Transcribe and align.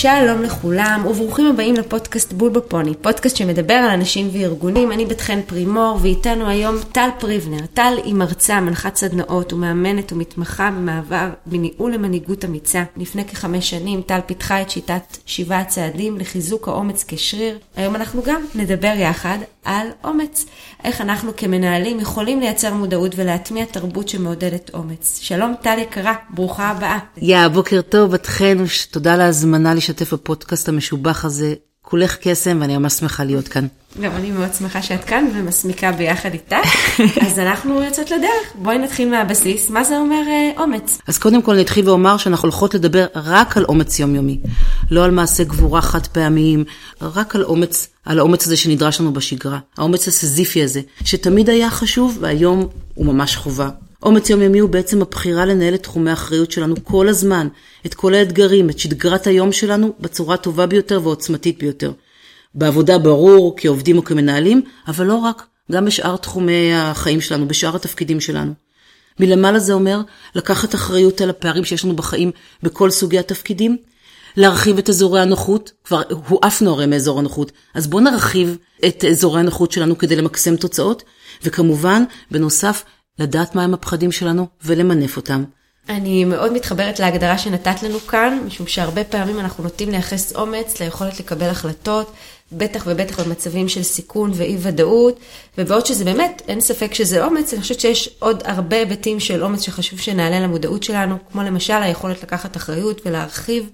שלום 0.00 0.42
לכולם 0.42 1.06
וברוכים 1.06 1.46
הבאים 1.46 1.74
לפודקאסט 1.74 2.32
בול 2.32 2.50
בפוני, 2.50 2.94
פודקאסט 2.94 3.36
שמדבר 3.36 3.74
על 3.74 3.90
אנשים 3.90 4.28
וארגונים. 4.32 4.92
אני 4.92 5.06
בת 5.06 5.20
חן 5.20 5.40
פרימור 5.46 5.98
ואיתנו 6.02 6.48
היום 6.48 6.76
טל 6.92 7.08
פריבנר. 7.18 7.66
טל 7.74 7.94
היא 8.04 8.14
מרצה, 8.14 8.60
מנחת 8.60 8.96
סדנאות 8.96 9.52
ומאמנת 9.52 10.12
ומתמחה 10.12 10.70
במעבר 10.70 11.28
בניהול 11.46 11.94
למנהיגות 11.94 12.44
אמיצה. 12.44 12.84
לפני 12.96 13.24
כחמש 13.24 13.70
שנים 13.70 14.02
טל 14.02 14.18
פיתחה 14.26 14.62
את 14.62 14.70
שיטת 14.70 15.16
שבעה 15.26 15.60
הצעדים 15.60 16.18
לחיזוק 16.18 16.68
האומץ 16.68 17.04
כשריר. 17.08 17.58
היום 17.76 17.96
אנחנו 17.96 18.22
גם 18.22 18.42
נדבר 18.54 18.92
יחד 18.96 19.38
על 19.64 19.86
אומץ. 20.04 20.46
איך 20.84 21.00
אנחנו 21.00 21.32
כמנהלים 21.36 22.00
יכולים 22.00 22.40
לייצר 22.40 22.74
מודעות 22.74 23.12
ולהטמיע 23.16 23.64
תרבות 23.64 24.08
שמעודדת 24.08 24.70
אומץ. 24.74 25.18
שלום 25.22 25.54
טל 25.62 25.78
יקרה, 25.78 26.14
ברוכה 26.30 26.68
הבאה. 26.70 26.98
יא, 27.16 27.48
בוקר 27.48 27.80
טוב, 27.82 28.10
בת 28.10 28.28
תודה 28.90 29.14
על 29.14 29.20
ההזמנה 29.20 29.74
להשתתף 29.88 30.14
בפודקאסט 30.14 30.68
המשובח 30.68 31.24
הזה. 31.24 31.54
כולך 31.82 32.16
קסם 32.20 32.58
ואני 32.60 32.78
ממש 32.78 32.92
שמחה 32.92 33.24
להיות 33.24 33.48
כאן. 33.48 33.66
גם 34.00 34.12
אני 34.16 34.30
מאוד 34.30 34.54
שמחה 34.54 34.82
שאת 34.82 35.04
כאן 35.04 35.30
ומסמיקה 35.34 35.92
ביחד 35.92 36.32
איתך. 36.32 36.56
אז 37.26 37.38
אנחנו 37.38 37.82
יוצאות 37.82 38.10
לדרך. 38.10 38.52
בואי 38.54 38.78
נתחיל 38.78 39.10
מהבסיס, 39.10 39.70
מה 39.70 39.84
זה 39.84 39.98
אומר 39.98 40.22
אה, 40.28 40.62
אומץ? 40.62 40.98
אז 41.06 41.18
קודם 41.18 41.42
כל 41.42 41.56
נתחיל 41.56 41.88
ואומר 41.88 42.16
שאנחנו 42.16 42.48
הולכות 42.48 42.74
לדבר 42.74 43.06
רק 43.14 43.56
על 43.56 43.64
אומץ 43.64 43.98
יומיומי. 43.98 44.40
לא 44.90 45.04
על 45.04 45.10
מעשי 45.10 45.44
גבורה 45.44 45.80
חד 45.80 46.06
פעמיים, 46.06 46.64
רק 47.02 47.34
על 47.34 47.44
אומץ, 47.44 47.88
על 48.04 48.18
האומץ 48.18 48.46
הזה 48.46 48.56
שנדרש 48.56 49.00
לנו 49.00 49.12
בשגרה. 49.12 49.58
האומץ 49.78 50.08
הסזיפי 50.08 50.62
הזה, 50.62 50.80
שתמיד 51.04 51.50
היה 51.50 51.70
חשוב 51.70 52.18
והיום 52.20 52.68
הוא 52.94 53.06
ממש 53.06 53.36
חובה. 53.36 53.68
אומץ 54.02 54.30
יומיומי 54.30 54.58
הוא 54.58 54.70
בעצם 54.70 55.02
הבחירה 55.02 55.44
לנהל 55.44 55.74
את 55.74 55.82
תחומי 55.82 56.10
האחריות 56.10 56.50
שלנו 56.50 56.74
כל 56.84 57.08
הזמן, 57.08 57.48
את 57.86 57.94
כל 57.94 58.14
האתגרים, 58.14 58.70
את 58.70 58.78
שגרת 58.78 59.26
היום 59.26 59.52
שלנו 59.52 59.92
בצורה 60.00 60.34
הטובה 60.34 60.66
ביותר 60.66 61.00
ועוצמתית 61.02 61.58
ביותר. 61.58 61.92
בעבודה 62.54 62.98
ברור, 62.98 63.54
כעובדים 63.56 63.98
או 63.98 64.04
כמנהלים, 64.04 64.62
אבל 64.88 65.06
לא 65.06 65.14
רק, 65.14 65.46
גם 65.72 65.84
בשאר 65.84 66.16
תחומי 66.16 66.74
החיים 66.74 67.20
שלנו, 67.20 67.48
בשאר 67.48 67.76
התפקידים 67.76 68.20
שלנו. 68.20 68.52
מלמעלה 69.20 69.58
זה 69.58 69.72
אומר 69.72 70.00
לקחת 70.34 70.74
אחריות 70.74 71.20
על 71.20 71.30
הפערים 71.30 71.64
שיש 71.64 71.84
לנו 71.84 71.96
בחיים 71.96 72.30
בכל 72.62 72.90
סוגי 72.90 73.18
התפקידים, 73.18 73.76
להרחיב 74.36 74.78
את 74.78 74.88
אזורי 74.88 75.20
הנוחות, 75.20 75.72
כבר 75.84 76.02
הועפנו 76.28 76.72
הרי 76.72 76.86
מאזור 76.86 77.18
הנוחות, 77.18 77.52
אז 77.74 77.86
בואו 77.86 78.02
נרחיב 78.02 78.56
את 78.86 79.04
אזורי 79.04 79.40
הנוחות 79.40 79.72
שלנו 79.72 79.98
כדי 79.98 80.16
למקסם 80.16 80.56
תוצאות, 80.56 81.02
וכמובן, 81.42 82.04
בנוסף, 82.30 82.84
לדעת 83.18 83.54
מהם 83.54 83.74
הפחדים 83.74 84.12
שלנו 84.12 84.46
ולמנף 84.64 85.16
אותם. 85.16 85.44
אני 85.88 86.24
מאוד 86.24 86.52
מתחברת 86.52 87.00
להגדרה 87.00 87.38
שנתת 87.38 87.82
לנו 87.82 88.00
כאן, 88.00 88.38
משום 88.46 88.66
שהרבה 88.66 89.04
פעמים 89.04 89.40
אנחנו 89.40 89.64
נוטים 89.64 89.90
לייחס 89.90 90.36
אומץ 90.36 90.80
ליכולת 90.80 91.20
לקבל 91.20 91.48
החלטות, 91.48 92.12
בטח 92.52 92.84
ובטח 92.86 93.20
במצבים 93.20 93.68
של 93.68 93.82
סיכון 93.82 94.30
ואי 94.34 94.56
ודאות, 94.60 95.18
ובעוד 95.58 95.86
שזה 95.86 96.04
באמת, 96.04 96.42
אין 96.48 96.60
ספק 96.60 96.94
שזה 96.94 97.24
אומץ, 97.24 97.52
אני 97.52 97.62
חושבת 97.62 97.80
שיש 97.80 98.10
עוד 98.18 98.42
הרבה 98.44 98.76
היבטים 98.76 99.20
של 99.20 99.42
אומץ 99.42 99.62
שחשוב 99.62 100.00
שנעלה 100.00 100.40
למודעות 100.40 100.82
שלנו, 100.82 101.16
כמו 101.32 101.42
למשל 101.42 101.82
היכולת 101.82 102.22
לקחת 102.22 102.56
אחריות 102.56 103.00
ולהרחיב 103.06 103.70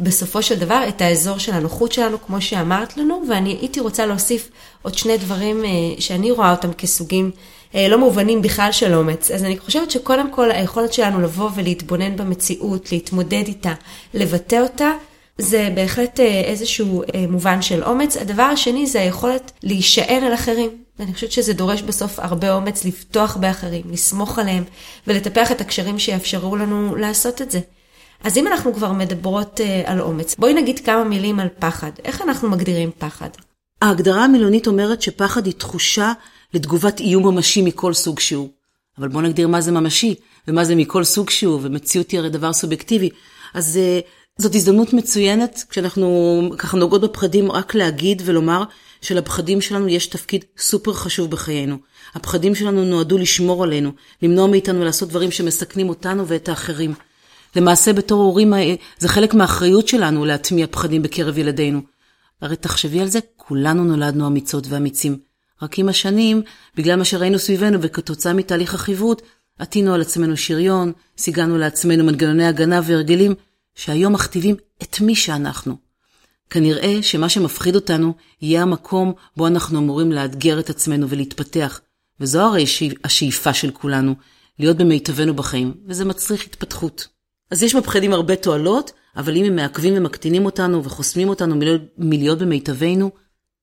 בסופו 0.00 0.42
של 0.42 0.58
דבר 0.58 0.84
את 0.88 1.00
האזור 1.00 1.38
של 1.38 1.52
הנוחות 1.52 1.92
שלנו, 1.92 2.22
כמו 2.26 2.40
שאמרת 2.40 2.96
לנו, 2.96 3.22
ואני 3.28 3.50
הייתי 3.60 3.80
רוצה 3.80 4.06
להוסיף 4.06 4.50
עוד 4.82 4.94
שני 4.94 5.18
דברים 5.18 5.64
אה, 5.64 5.70
שאני 5.98 6.30
רואה 6.30 6.50
אותם 6.50 6.72
כסוגים. 6.72 7.30
אה, 7.74 7.88
לא 7.88 7.98
מובנים 7.98 8.42
בכלל 8.42 8.72
של 8.72 8.94
אומץ. 8.94 9.30
אז 9.30 9.44
אני 9.44 9.58
חושבת 9.58 9.90
שקודם 9.90 10.30
כל 10.30 10.50
היכולת 10.50 10.92
שלנו 10.92 11.20
לבוא 11.20 11.50
ולהתבונן 11.54 12.16
במציאות, 12.16 12.92
להתמודד 12.92 13.44
איתה, 13.46 13.74
לבטא 14.14 14.56
אותה, 14.56 14.92
זה 15.38 15.70
בהחלט 15.74 16.20
אה, 16.20 16.40
איזשהו 16.44 17.02
אה, 17.02 17.24
מובן 17.28 17.62
של 17.62 17.84
אומץ. 17.84 18.16
הדבר 18.16 18.42
השני 18.42 18.86
זה 18.86 19.00
היכולת 19.00 19.52
להישען 19.62 20.24
על 20.24 20.34
אחרים. 20.34 20.70
ואני 20.98 21.14
חושבת 21.14 21.32
שזה 21.32 21.52
דורש 21.52 21.82
בסוף 21.82 22.18
הרבה 22.18 22.54
אומץ 22.54 22.84
לפתוח 22.84 23.36
באחרים, 23.36 23.82
לסמוך 23.90 24.38
עליהם 24.38 24.64
ולטפח 25.06 25.52
את 25.52 25.60
הקשרים 25.60 25.98
שיאפשרו 25.98 26.56
לנו 26.56 26.96
לעשות 26.96 27.42
את 27.42 27.50
זה. 27.50 27.60
אז 28.24 28.36
אם 28.36 28.46
אנחנו 28.46 28.74
כבר 28.74 28.92
מדברות 28.92 29.60
על 29.84 30.00
אומץ, 30.00 30.34
בואי 30.38 30.54
נגיד 30.54 30.78
כמה 30.78 31.04
מילים 31.04 31.40
על 31.40 31.48
פחד. 31.58 31.90
איך 32.04 32.22
אנחנו 32.22 32.50
מגדירים 32.50 32.90
פחד? 32.98 33.28
ההגדרה 33.82 34.24
המילונית 34.24 34.66
אומרת 34.66 35.02
שפחד 35.02 35.46
היא 35.46 35.54
תחושה 35.54 36.12
לתגובת 36.54 37.00
איום 37.00 37.34
ממשי 37.34 37.62
מכל 37.62 37.94
סוג 37.94 38.20
שהוא. 38.20 38.48
אבל 38.98 39.08
בואו 39.08 39.22
נגדיר 39.22 39.48
מה 39.48 39.60
זה 39.60 39.72
ממשי, 39.72 40.14
ומה 40.48 40.64
זה 40.64 40.74
מכל 40.74 41.04
סוג 41.04 41.30
שהוא, 41.30 41.60
ומציאות 41.62 42.10
היא 42.10 42.20
הרי 42.20 42.30
דבר 42.30 42.52
סובייקטיבי. 42.52 43.10
אז 43.54 43.78
uh, 43.78 44.42
זאת 44.42 44.54
הזדמנות 44.54 44.92
מצוינת, 44.92 45.64
כשאנחנו 45.70 46.50
ככה 46.58 46.76
נוגעות 46.76 47.02
בפחדים, 47.02 47.52
רק 47.52 47.74
להגיד 47.74 48.22
ולומר 48.24 48.64
שלפחדים 49.00 49.60
שלנו 49.60 49.88
יש 49.88 50.06
תפקיד 50.06 50.44
סופר 50.58 50.92
חשוב 50.92 51.30
בחיינו. 51.30 51.76
הפחדים 52.14 52.54
שלנו 52.54 52.84
נועדו 52.84 53.18
לשמור 53.18 53.64
עלינו, 53.64 53.92
למנוע 54.22 54.46
מאיתנו 54.46 54.84
לעשות 54.84 55.08
דברים 55.08 55.30
שמסכנים 55.30 55.88
אותנו 55.88 56.28
ואת 56.28 56.48
האחרים. 56.48 56.94
למעשה 57.56 57.92
בתור 57.92 58.22
הורים 58.22 58.54
אה, 58.54 58.74
זה 58.98 59.08
חלק 59.08 59.34
מהאחריות 59.34 59.88
שלנו 59.88 60.24
להטמיע 60.24 60.66
פחדים 60.70 61.02
בקרב 61.02 61.38
ילדינו. 61.38 61.80
הרי 62.42 62.56
תחשבי 62.56 63.00
על 63.00 63.08
זה, 63.08 63.18
כולנו 63.36 63.84
נולדנו 63.84 64.26
אמיצות 64.26 64.66
ואמיצים. 64.68 65.27
רק 65.62 65.78
עם 65.78 65.88
השנים, 65.88 66.42
בגלל 66.76 66.96
מה 66.96 67.04
שראינו 67.04 67.38
סביבנו 67.38 67.78
וכתוצאה 67.82 68.32
מתהליך 68.32 68.74
החיווט, 68.74 69.22
עטינו 69.58 69.94
על 69.94 70.00
עצמנו 70.00 70.36
שריון, 70.36 70.92
סיגלנו 71.18 71.58
לעצמנו 71.58 72.04
מנגנוני 72.04 72.46
הגנה 72.46 72.80
והרגלים, 72.84 73.34
שהיום 73.74 74.12
מכתיבים 74.12 74.56
את 74.82 75.00
מי 75.00 75.14
שאנחנו. 75.14 75.76
כנראה 76.50 77.02
שמה 77.02 77.28
שמפחיד 77.28 77.74
אותנו 77.74 78.14
יהיה 78.42 78.62
המקום 78.62 79.12
בו 79.36 79.46
אנחנו 79.46 79.78
אמורים 79.78 80.12
לאתגר 80.12 80.60
את 80.60 80.70
עצמנו 80.70 81.08
ולהתפתח, 81.08 81.80
וזו 82.20 82.40
הרי 82.40 82.64
השאיפה 83.04 83.54
של 83.54 83.70
כולנו, 83.70 84.14
להיות 84.58 84.76
במיטבנו 84.76 85.34
בחיים, 85.34 85.74
וזה 85.86 86.04
מצריך 86.04 86.44
התפתחות. 86.46 87.08
אז 87.50 87.62
יש 87.62 87.74
בפחדים 87.74 88.12
הרבה 88.12 88.36
תועלות, 88.36 88.92
אבל 89.16 89.36
אם 89.36 89.44
הם 89.44 89.56
מעכבים 89.56 89.94
ומקטינים 89.96 90.44
אותנו 90.44 90.84
וחוסמים 90.84 91.28
אותנו 91.28 91.56
מלהיות 91.98 92.38
במיטבנו, 92.38 93.10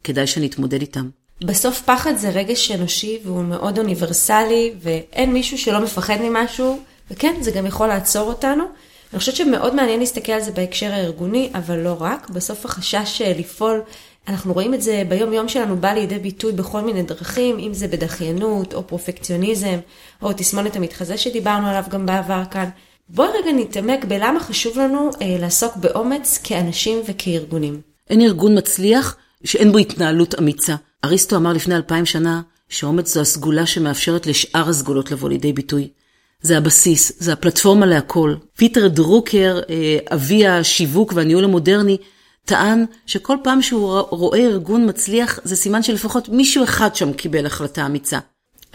כדאי 0.03 0.27
שנתמודד 0.27 0.81
איתם. 0.81 1.09
בסוף 1.43 1.81
פחד 1.81 2.15
זה 2.15 2.29
רגש 2.29 2.71
אנושי 2.71 3.19
והוא 3.23 3.43
מאוד 3.43 3.79
אוניברסלי, 3.79 4.73
ואין 4.81 5.33
מישהו 5.33 5.57
שלא 5.57 5.79
מפחד 5.79 6.17
ממשהו, 6.21 6.79
וכן, 7.11 7.35
זה 7.41 7.51
גם 7.51 7.65
יכול 7.65 7.87
לעצור 7.87 8.27
אותנו. 8.27 8.63
אני 9.13 9.19
חושבת 9.19 9.35
שמאוד 9.35 9.75
מעניין 9.75 9.99
להסתכל 9.99 10.31
על 10.31 10.41
זה 10.41 10.51
בהקשר 10.51 10.93
הארגוני, 10.93 11.49
אבל 11.53 11.79
לא 11.79 11.97
רק. 11.99 12.29
בסוף 12.29 12.65
החשש 12.65 13.21
אה, 13.21 13.33
לפעול, 13.39 13.81
אנחנו 14.27 14.53
רואים 14.53 14.73
את 14.73 14.81
זה 14.81 15.03
ביום 15.09 15.33
יום 15.33 15.47
שלנו 15.47 15.77
בא 15.77 15.91
לידי 15.91 16.19
ביטוי 16.19 16.51
בכל 16.51 16.81
מיני 16.81 17.03
דרכים, 17.03 17.59
אם 17.59 17.73
זה 17.73 17.87
בדחיינות, 17.87 18.73
או 18.73 18.87
פרופקציוניזם, 18.87 19.79
או 20.21 20.33
תסמונת 20.33 20.75
המתחזה 20.75 21.17
שדיברנו 21.17 21.67
עליו 21.67 21.83
גם 21.89 22.05
בעבר 22.05 22.43
כאן. 22.51 22.69
בואי 23.09 23.29
רגע 23.29 23.51
נתעמק 23.51 24.05
בלמה 24.05 24.39
חשוב 24.39 24.79
לנו 24.79 25.09
אה, 25.21 25.37
לעסוק 25.39 25.75
באומץ 25.75 26.39
כאנשים 26.43 27.01
וכארגונים. 27.05 27.81
אין 28.09 28.21
ארגון 28.21 28.57
מצליח 28.57 29.17
שאין 29.43 29.71
בו 29.71 29.77
התנהלות 29.77 30.35
אמיצה. 30.39 30.75
אריסטו 31.05 31.35
אמר 31.35 31.53
לפני 31.53 31.75
אלפיים 31.75 32.05
שנה 32.05 32.41
שאומץ 32.69 33.13
זו 33.13 33.21
הסגולה 33.21 33.65
שמאפשרת 33.65 34.27
לשאר 34.27 34.69
הסגולות 34.69 35.11
לבוא 35.11 35.29
לידי 35.29 35.53
ביטוי. 35.53 35.89
זה 36.41 36.57
הבסיס, 36.57 37.11
זה 37.19 37.33
הפלטפורמה 37.33 37.85
להכל. 37.85 38.35
פיטר 38.57 38.87
דרוקר, 38.87 39.59
אה, 39.69 39.97
אבי 40.13 40.47
השיווק 40.47 41.13
והניהול 41.15 41.43
המודרני, 41.43 41.97
טען 42.45 42.85
שכל 43.05 43.37
פעם 43.43 43.61
שהוא 43.61 43.99
רואה 44.09 44.39
ארגון 44.39 44.89
מצליח, 44.89 45.39
זה 45.43 45.55
סימן 45.55 45.83
שלפחות 45.83 46.29
מישהו 46.29 46.63
אחד 46.63 46.95
שם 46.95 47.13
קיבל 47.13 47.45
החלטה 47.45 47.85
אמיצה. 47.85 48.19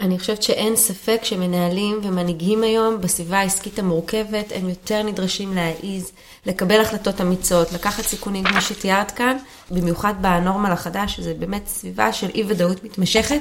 אני 0.01 0.19
חושבת 0.19 0.43
שאין 0.43 0.75
ספק 0.75 1.19
שמנהלים 1.23 1.99
ומנהיגים 2.03 2.63
היום 2.63 3.01
בסביבה 3.01 3.39
העסקית 3.39 3.79
המורכבת, 3.79 4.51
הם 4.55 4.69
יותר 4.69 5.03
נדרשים 5.03 5.53
להעיז, 5.55 6.11
לקבל 6.45 6.81
החלטות 6.81 7.21
אמיצות, 7.21 7.71
לקחת 7.73 8.03
סיכונים 8.03 8.43
כמו 8.43 8.61
שתיארת 8.61 9.11
כאן, 9.11 9.37
במיוחד 9.71 10.13
בנורמל 10.21 10.71
החדש, 10.71 11.15
שזה 11.15 11.33
באמת 11.33 11.67
סביבה 11.67 12.13
של 12.13 12.29
אי 12.35 12.43
ודאות 12.47 12.83
מתמשכת. 12.83 13.39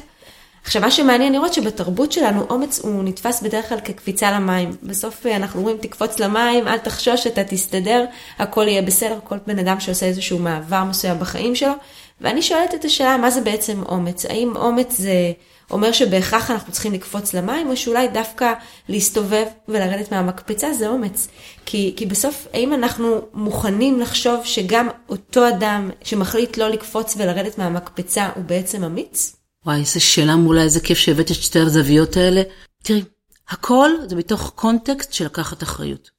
עכשיו, 0.64 0.82
מה 0.82 0.90
שמעניין 0.90 1.32
לראות 1.32 1.54
שבתרבות 1.54 2.12
שלנו, 2.12 2.46
אומץ 2.50 2.80
הוא 2.80 3.04
נתפס 3.04 3.42
בדרך 3.42 3.68
כלל 3.68 3.80
כקפיצה 3.80 4.30
למים. 4.30 4.76
בסוף 4.82 5.26
אה, 5.26 5.36
אנחנו 5.36 5.60
אומרים, 5.60 5.76
תקפוץ 5.76 6.18
למים, 6.18 6.68
אל 6.68 6.78
תחשוש, 6.78 7.26
אתה 7.26 7.44
תסתדר, 7.44 8.04
הכל 8.38 8.68
יהיה 8.68 8.82
בסדר, 8.82 9.18
כל 9.24 9.36
בן 9.46 9.58
אדם 9.58 9.80
שעושה 9.80 10.06
איזשהו 10.06 10.38
מעבר 10.38 10.84
מסוים 10.84 11.18
בחיים 11.18 11.54
שלו. 11.54 11.72
ואני 12.20 12.42
שואלת 12.42 12.74
את 12.74 12.84
השאלה, 12.84 13.16
מה 13.16 13.30
זה 13.30 13.40
בעצם 13.40 13.82
אומץ? 13.82 14.26
האם 14.26 14.56
אומץ 14.56 14.96
זה 14.96 15.32
אומר 15.70 15.92
שבהכרח 15.92 16.50
אנחנו 16.50 16.72
צריכים 16.72 16.92
לקפוץ 16.92 17.34
למים, 17.34 17.68
או 17.68 17.76
שאולי 17.76 18.08
דווקא 18.08 18.52
להסתובב 18.88 19.46
ולרדת 19.68 20.12
מהמקפצה 20.12 20.72
זה 20.72 20.88
אומץ. 20.88 21.28
כי, 21.66 21.94
כי 21.96 22.06
בסוף, 22.06 22.46
האם 22.52 22.74
אנחנו 22.74 23.20
מוכנים 23.34 24.00
לחשוב 24.00 24.44
שגם 24.44 24.88
אותו 25.08 25.48
אדם 25.48 25.90
שמחליט 26.04 26.56
לא 26.56 26.68
לקפוץ 26.68 27.16
ולרדת 27.18 27.58
מהמקפצה 27.58 28.28
הוא 28.34 28.44
בעצם 28.44 28.84
אמיץ? 28.84 29.36
וואי, 29.66 29.80
איזה 29.80 30.00
שאלה 30.00 30.36
מולה, 30.36 30.62
איזה 30.62 30.80
כיף 30.80 30.98
שהבאת 30.98 31.30
את 31.30 31.36
שתי 31.36 31.58
הזוויות 31.58 32.16
האלה. 32.16 32.42
תראי, 32.82 33.02
הכל 33.48 33.90
זה 34.06 34.16
מתוך 34.16 34.52
קונטקסט 34.54 35.12
של 35.12 35.24
לקחת 35.24 35.62
אחריות. 35.62 36.10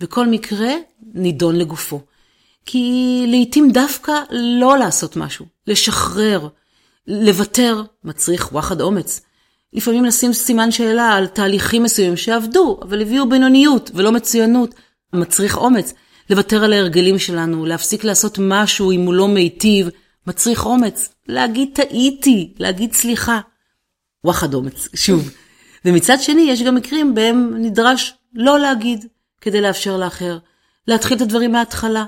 וכל 0.00 0.26
מקרה 0.26 0.72
נידון 1.14 1.56
לגופו. 1.56 2.00
כי 2.66 3.24
לעתים 3.28 3.70
דווקא 3.72 4.12
לא 4.30 4.78
לעשות 4.78 5.16
משהו, 5.16 5.46
לשחרר, 5.66 6.48
לוותר, 7.06 7.82
מצריך 8.04 8.52
וואחד 8.52 8.80
אומץ. 8.80 9.20
לפעמים 9.72 10.04
לשים 10.04 10.32
סימן 10.32 10.70
שאלה 10.70 11.12
על 11.12 11.26
תהליכים 11.26 11.82
מסוימים 11.82 12.16
שעבדו, 12.16 12.80
אבל 12.82 13.02
הביאו 13.02 13.28
בינוניות 13.28 13.90
ולא 13.94 14.12
מצוינות, 14.12 14.74
מצריך 15.12 15.58
אומץ. 15.58 15.92
לוותר 16.30 16.64
על 16.64 16.72
ההרגלים 16.72 17.18
שלנו, 17.18 17.66
להפסיק 17.66 18.04
לעשות 18.04 18.38
משהו 18.40 18.92
אם 18.92 19.00
הוא 19.00 19.14
לא 19.14 19.28
מיטיב, 19.28 19.88
מצריך 20.26 20.66
אומץ. 20.66 21.14
להגיד 21.28 21.70
טעיתי, 21.74 22.54
להגיד 22.58 22.92
סליחה. 22.92 23.40
וואחד 24.24 24.54
אומץ, 24.54 24.88
שוב. 24.94 25.30
ומצד 25.84 26.16
שני, 26.20 26.42
יש 26.42 26.62
גם 26.62 26.74
מקרים 26.74 27.14
בהם 27.14 27.54
נדרש 27.58 28.14
לא 28.34 28.58
להגיד, 28.58 29.06
כדי 29.40 29.60
לאפשר 29.60 29.96
לאחר. 29.96 30.38
להתחיל 30.88 31.16
את 31.16 31.22
הדברים 31.22 31.52
מההתחלה. 31.52 32.04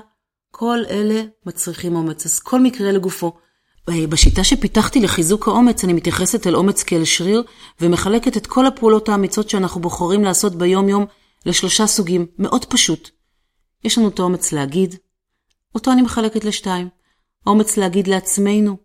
כל 0.51 0.79
אלה 0.89 1.21
מצריכים 1.45 1.95
אומץ, 1.95 2.25
אז 2.25 2.39
כל 2.39 2.59
מקרה 2.59 2.91
לגופו. 2.91 3.33
בשיטה 3.89 4.43
שפיתחתי 4.43 4.99
לחיזוק 4.99 5.47
האומץ, 5.47 5.83
אני 5.83 5.93
מתייחסת 5.93 6.47
אל 6.47 6.55
אומץ 6.55 6.83
כאל 6.83 7.05
שריר, 7.05 7.43
ומחלקת 7.81 8.37
את 8.37 8.47
כל 8.47 8.65
הפעולות 8.65 9.09
האמיצות 9.09 9.49
שאנחנו 9.49 9.81
בוחרים 9.81 10.23
לעשות 10.23 10.55
ביום-יום 10.55 11.05
לשלושה 11.45 11.87
סוגים, 11.87 12.25
מאוד 12.39 12.65
פשוט. 12.65 13.09
יש 13.83 13.97
לנו 13.97 14.07
את 14.07 14.19
האומץ 14.19 14.51
להגיד, 14.51 14.95
אותו 15.75 15.91
אני 15.91 16.01
מחלקת 16.01 16.45
לשתיים. 16.45 16.89
האומץ 17.45 17.77
להגיד 17.77 18.07
לעצמנו, 18.07 18.77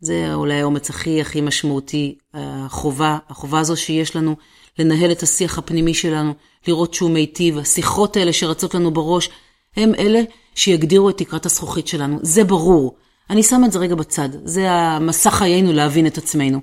זה 0.00 0.34
אולי 0.34 0.60
האומץ 0.60 0.90
הכי 0.90 1.20
הכי 1.20 1.40
משמעותי, 1.40 2.18
החובה, 2.34 3.18
החובה 3.28 3.60
הזו 3.60 3.76
שיש 3.76 4.16
לנו 4.16 4.36
לנהל 4.78 5.12
את 5.12 5.22
השיח 5.22 5.58
הפנימי 5.58 5.94
שלנו, 5.94 6.34
לראות 6.68 6.94
שהוא 6.94 7.10
מיטיב, 7.10 7.58
השיחות 7.58 8.16
האלה 8.16 8.32
שרצות 8.32 8.74
לנו 8.74 8.90
בראש, 8.90 9.30
הם 9.76 9.94
אלה 9.94 10.20
שיגדירו 10.54 11.10
את 11.10 11.18
תקרת 11.18 11.46
הזכוכית 11.46 11.88
שלנו, 11.88 12.18
זה 12.22 12.44
ברור. 12.44 12.96
אני 13.30 13.42
שם 13.42 13.62
את 13.64 13.72
זה 13.72 13.78
רגע 13.78 13.94
בצד, 13.94 14.28
זה 14.44 14.70
המסע 14.70 15.30
חיינו 15.30 15.72
להבין 15.72 16.06
את 16.06 16.18
עצמנו. 16.18 16.60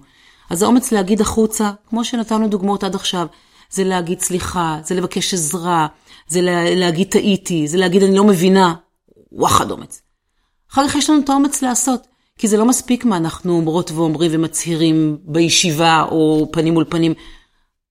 אז 0.50 0.64
האומץ 0.64 0.92
להגיד 0.92 1.22
החוצה, 1.22 1.72
כמו 1.90 2.04
שנתנו 2.04 2.48
דוגמאות 2.48 2.84
עד 2.84 2.96
עכשיו, 2.96 3.28
זה 3.70 3.84
להגיד 3.84 4.20
סליחה, 4.20 4.80
זה 4.84 4.96
לבקש 4.96 5.34
עזרה, 5.34 5.88
זה 6.28 6.42
לה, 6.42 6.76
להגיד 6.76 7.08
טעיתי, 7.08 7.68
זה 7.68 7.78
להגיד 7.78 8.04
אני 8.04 8.16
לא 8.16 8.24
מבינה, 8.24 8.74
וואחד 9.32 9.72
אומץ. 9.72 10.02
אחר 10.72 10.88
כך 10.88 10.96
יש 10.96 11.10
לנו 11.10 11.22
את 11.22 11.30
האומץ 11.30 11.62
לעשות, 11.62 12.08
כי 12.38 12.48
זה 12.48 12.58
לא 12.58 12.66
מספיק 12.66 13.06
מה 13.06 13.18
אנחנו 13.18 13.54
אומרות 13.54 13.92
ואומרים 13.92 14.32
ומצהירים 14.34 15.18
בישיבה 15.24 16.06
או 16.12 16.50
פנים 16.52 16.74
מול 16.74 16.86
פנים. 16.90 17.14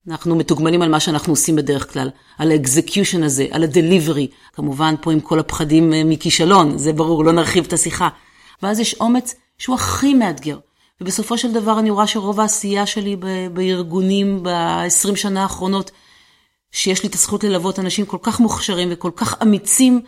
אנחנו 0.09 0.37
מתוגמלים 0.37 0.83
על 0.83 0.89
מה 0.89 1.01
שאנחנו 1.01 1.33
עושים 1.33 1.57
בדרך 1.57 1.93
כלל, 1.93 2.11
על 2.39 2.51
האקזקיושן 2.51 3.23
הזה, 3.23 3.47
על 3.51 3.63
הדליברי. 3.63 4.29
כמובן, 4.53 4.95
פה 5.01 5.13
עם 5.13 5.21
כל 5.21 5.39
הפחדים 5.39 5.93
אה, 5.93 6.05
מכישלון, 6.05 6.79
זה 6.79 6.93
ברור, 6.93 7.25
לא 7.25 7.33
נרחיב 7.33 7.65
את 7.67 7.73
השיחה. 7.73 8.09
ואז 8.63 8.81
יש 8.81 8.95
אומץ 8.95 9.35
שהוא 9.59 9.75
הכי 9.75 10.15
מאתגר. 10.15 10.59
ובסופו 11.01 11.39
של 11.39 11.53
דבר 11.53 11.79
אני 11.79 11.91
רואה 11.91 12.07
שרוב 12.07 12.41
העשייה 12.41 12.87
שלי 12.87 13.17
בארגונים 13.53 14.43
ב-20 14.43 15.17
שנה 15.17 15.43
האחרונות, 15.43 15.91
שיש 16.73 17.03
לי 17.03 17.09
את 17.09 17.15
הזכות 17.15 17.45
ללוות 17.45 17.79
אנשים 17.79 18.07
כל 18.07 18.19
כך 18.23 18.41
מוכשרים 18.41 18.89
וכל 18.93 19.11
כך 19.17 19.43
אמיצים, 19.43 20.01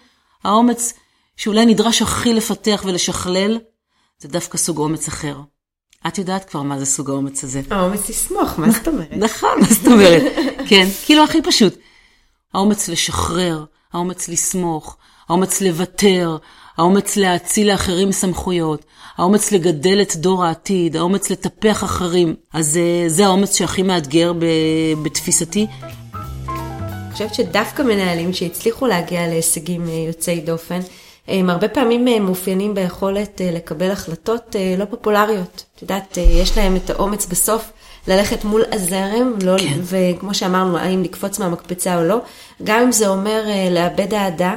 האומץ 0.44 0.94
שאולי 1.37 1.66
נדרש 1.66 2.02
הכי 2.02 2.34
לפתח 2.34 2.82
ולשכלל, 2.87 3.58
זה 4.19 4.28
דווקא 4.28 4.58
סוג 4.58 4.78
אומץ 4.78 5.08
אחר. 5.08 5.37
את 6.06 6.19
יודעת 6.19 6.50
כבר 6.50 6.62
מה 6.62 6.78
זה 6.78 6.87
סוג 6.87 7.10
האומץ 7.10 7.44
הזה. 7.44 7.60
האומץ 7.70 8.08
לשמוח, 8.08 8.58
מה 8.58 8.70
זאת 8.70 8.88
אומרת? 8.88 9.12
נכון, 9.26 9.60
מה 9.60 9.66
זאת 9.66 9.87
אומרת? 9.87 10.22
כן, 10.69 10.88
כאילו 11.05 11.25
הכי 11.25 11.43
פשוט. 11.43 11.75
האומץ 12.55 12.88
לשחרר, 12.88 13.64
האומץ 13.93 14.28
לסמוך, 14.28 14.96
האומץ 15.28 15.60
לוותר, 15.60 16.37
האומץ 16.78 17.16
להאציל 17.16 17.72
לאחרים 17.72 18.12
סמכויות, 18.12 18.84
האומץ 19.16 19.52
לגדל 19.52 20.02
את 20.02 20.16
דור 20.16 20.44
העתיד, 20.44 20.96
האומץ 20.96 21.30
לטפח 21.30 21.84
אחרים. 21.84 22.34
אז 22.52 22.76
אה, 22.76 23.08
זה 23.08 23.26
האומץ 23.26 23.56
שהכי 23.56 23.82
מאתגר 23.82 24.32
בתפיסתי. 25.02 25.66
אני 26.14 27.12
חושבת 27.12 27.34
שדווקא 27.34 27.82
מנהלים 27.82 28.32
שהצליחו 28.32 28.86
להגיע 28.86 29.26
להישגים 29.26 29.88
אה, 29.88 29.94
יוצאי 30.08 30.40
דופן, 30.40 30.80
הם 31.28 31.50
הרבה 31.50 31.69
פעמים 31.69 32.08
אה, 32.08 32.20
מאופיינים 32.20 32.74
ביכולת 32.74 33.40
לקבל 33.44 33.90
החלטות 33.90 34.56
לא 34.78 34.84
פופולריות. 34.84 35.64
את 35.76 35.82
יודעת, 35.82 36.19
יש 36.40 36.58
להם 36.58 36.76
את 36.76 36.90
האומץ 36.90 37.26
בסוף 37.26 37.72
ללכת 38.08 38.44
מול 38.44 38.62
הזרם, 38.72 39.32
לא, 39.42 39.58
כן. 39.58 39.80
וכמו 39.82 40.34
שאמרנו, 40.34 40.78
האם 40.78 41.02
לקפוץ 41.02 41.38
מהמקפצה 41.38 41.98
או 41.98 42.04
לא, 42.04 42.19
גם 42.64 42.80
אם 42.82 42.92
זה 42.92 43.08
אומר 43.08 43.42
לאבד 43.70 44.14
אהדה. 44.14 44.54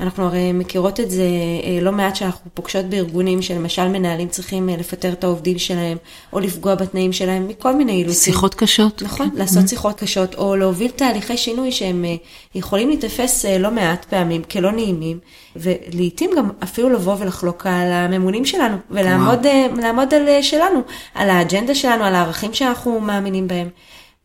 אנחנו 0.00 0.24
הרי 0.24 0.52
מכירות 0.52 1.00
את 1.00 1.10
זה 1.10 1.22
אה, 1.64 1.78
לא 1.82 1.92
מעט 1.92 2.16
שאנחנו 2.16 2.50
פוגשות 2.54 2.84
בארגונים 2.84 3.42
שלמשל 3.42 3.88
מנהלים 3.88 4.28
צריכים 4.28 4.68
אה, 4.68 4.76
לפטר 4.76 5.12
את 5.12 5.24
העובדים 5.24 5.58
שלהם, 5.58 5.96
או 6.32 6.40
לפגוע 6.40 6.74
בתנאים 6.74 7.12
שלהם, 7.12 7.48
מכל 7.48 7.76
מיני 7.76 7.92
אילוצים. 7.92 8.32
שיחות 8.32 8.54
קשות. 8.54 9.02
נכון, 9.02 9.30
כן. 9.30 9.36
לעשות 9.36 9.68
שיחות 9.68 10.00
קשות, 10.00 10.34
או 10.34 10.56
להוביל 10.56 10.90
תהליכי 10.90 11.36
שינוי 11.36 11.72
שהם 11.72 12.04
אה, 12.04 12.14
יכולים 12.54 12.88
להתאפס 12.88 13.44
לא 13.44 13.70
מעט 13.70 14.04
פעמים 14.04 14.42
כלא 14.44 14.72
נעימים, 14.72 15.18
ולעיתים 15.56 16.30
גם 16.36 16.50
אפילו 16.62 16.90
לבוא 16.90 17.16
ולחלוק 17.18 17.66
על 17.66 17.92
הממונים 17.92 18.44
שלנו, 18.44 18.76
ולעמוד 18.90 20.14
על 20.14 20.42
שלנו, 20.42 20.80
על 21.14 21.30
האג'נדה 21.30 21.74
שלנו, 21.74 22.04
על 22.04 22.14
הערכים 22.14 22.54
שאנחנו 22.54 23.00
מאמינים 23.00 23.48
בהם. 23.48 23.68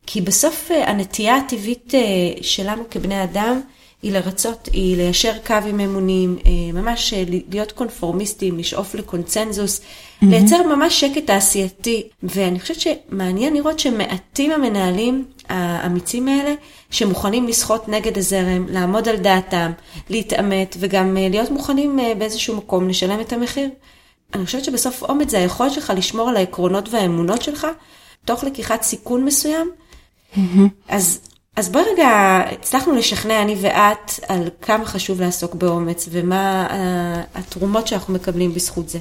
כי 0.07 0.21
בסוף 0.21 0.71
הנטייה 0.87 1.35
הטבעית 1.35 1.93
שלנו 2.41 2.83
כבני 2.89 3.23
אדם, 3.23 3.61
היא 4.01 4.11
לרצות, 4.11 4.69
היא 4.73 4.97
ליישר 4.97 5.33
קו 5.45 5.55
עם 5.67 5.79
אמונים, 5.79 6.37
אה, 6.45 6.81
ממש 6.81 7.13
אה, 7.13 7.23
להיות 7.49 7.71
קונפורמיסטים, 7.71 8.57
לשאוף 8.57 8.95
לקונצנזוס, 8.95 9.79
mm-hmm. 9.79 10.25
לייצר 10.25 10.63
ממש 10.75 10.99
שקט 10.99 11.25
תעשייתי. 11.25 12.03
ואני 12.23 12.59
חושבת 12.59 12.79
שמעניין 12.79 13.53
לראות 13.53 13.79
שמעטים 13.79 14.51
המנהלים 14.51 15.25
האמיצים 15.49 16.27
האלה, 16.27 16.53
שמוכנים 16.89 17.47
לשחות 17.47 17.89
נגד 17.89 18.17
הזרם, 18.17 18.65
לעמוד 18.69 19.07
על 19.07 19.17
דעתם, 19.17 19.71
להתעמת, 20.09 20.75
וגם 20.79 21.17
אה, 21.17 21.29
להיות 21.29 21.51
מוכנים 21.51 21.99
באיזשהו 22.17 22.57
מקום 22.57 22.89
לשלם 22.89 23.19
את 23.19 23.33
המחיר. 23.33 23.69
אני 24.33 24.45
חושבת 24.45 24.63
שבסוף 24.63 25.03
אומץ 25.03 25.31
זה 25.31 25.37
היכולת 25.37 25.71
שלך 25.71 25.93
לשמור 25.97 26.29
על 26.29 26.37
העקרונות 26.37 26.89
והאמונות 26.93 27.41
שלך, 27.41 27.67
תוך 28.25 28.43
לקיחת 28.43 28.81
סיכון 28.81 29.25
מסוים. 29.25 29.71
Mm-hmm. 30.35 30.39
אז 30.89 31.19
אז 31.55 31.69
בואי 31.69 31.83
רגע, 31.93 32.41
הצלחנו 32.51 32.95
לשכנע 32.95 33.41
אני 33.41 33.55
ואת 33.61 34.11
על 34.27 34.49
כמה 34.61 34.85
חשוב 34.85 35.21
לעסוק 35.21 35.55
באומץ 35.55 36.09
ומה 36.11 36.67
התרומות 37.35 37.87
שאנחנו 37.87 38.13
מקבלים 38.13 38.53
בזכות 38.53 38.89
זה. 38.89 38.99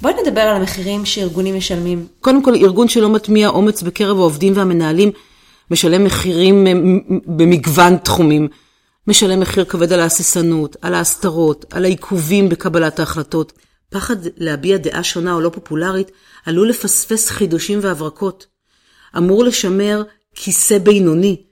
בואי 0.00 0.14
נדבר 0.22 0.40
על 0.40 0.56
המחירים 0.56 1.06
שארגונים 1.06 1.56
משלמים. 1.56 2.06
קודם 2.20 2.42
כל, 2.42 2.54
ארגון 2.54 2.88
שלא 2.88 3.08
מטמיע 3.08 3.48
אומץ 3.48 3.82
בקרב 3.82 4.16
העובדים 4.16 4.56
והמנהלים, 4.56 5.10
משלם 5.70 6.04
מחירים 6.04 6.66
במגוון 7.26 7.96
תחומים. 7.96 8.48
משלם 9.06 9.40
מחיר 9.40 9.64
כבד 9.64 9.92
על 9.92 10.00
ההססנות, 10.00 10.76
על 10.82 10.94
ההסתרות, 10.94 11.64
על 11.70 11.84
העיכובים 11.84 12.48
בקבלת 12.48 13.00
ההחלטות. 13.00 13.52
פחד 13.90 14.16
להביע 14.36 14.76
דעה 14.76 15.02
שונה 15.02 15.34
או 15.34 15.40
לא 15.40 15.48
פופולרית 15.48 16.10
עלול 16.46 16.68
לפספס 16.68 17.30
חידושים 17.30 17.78
והברקות. 17.82 18.46
אמור 19.16 19.44
לשמר 19.44 20.02
כיסא 20.34 20.78
בינוני, 20.78 21.42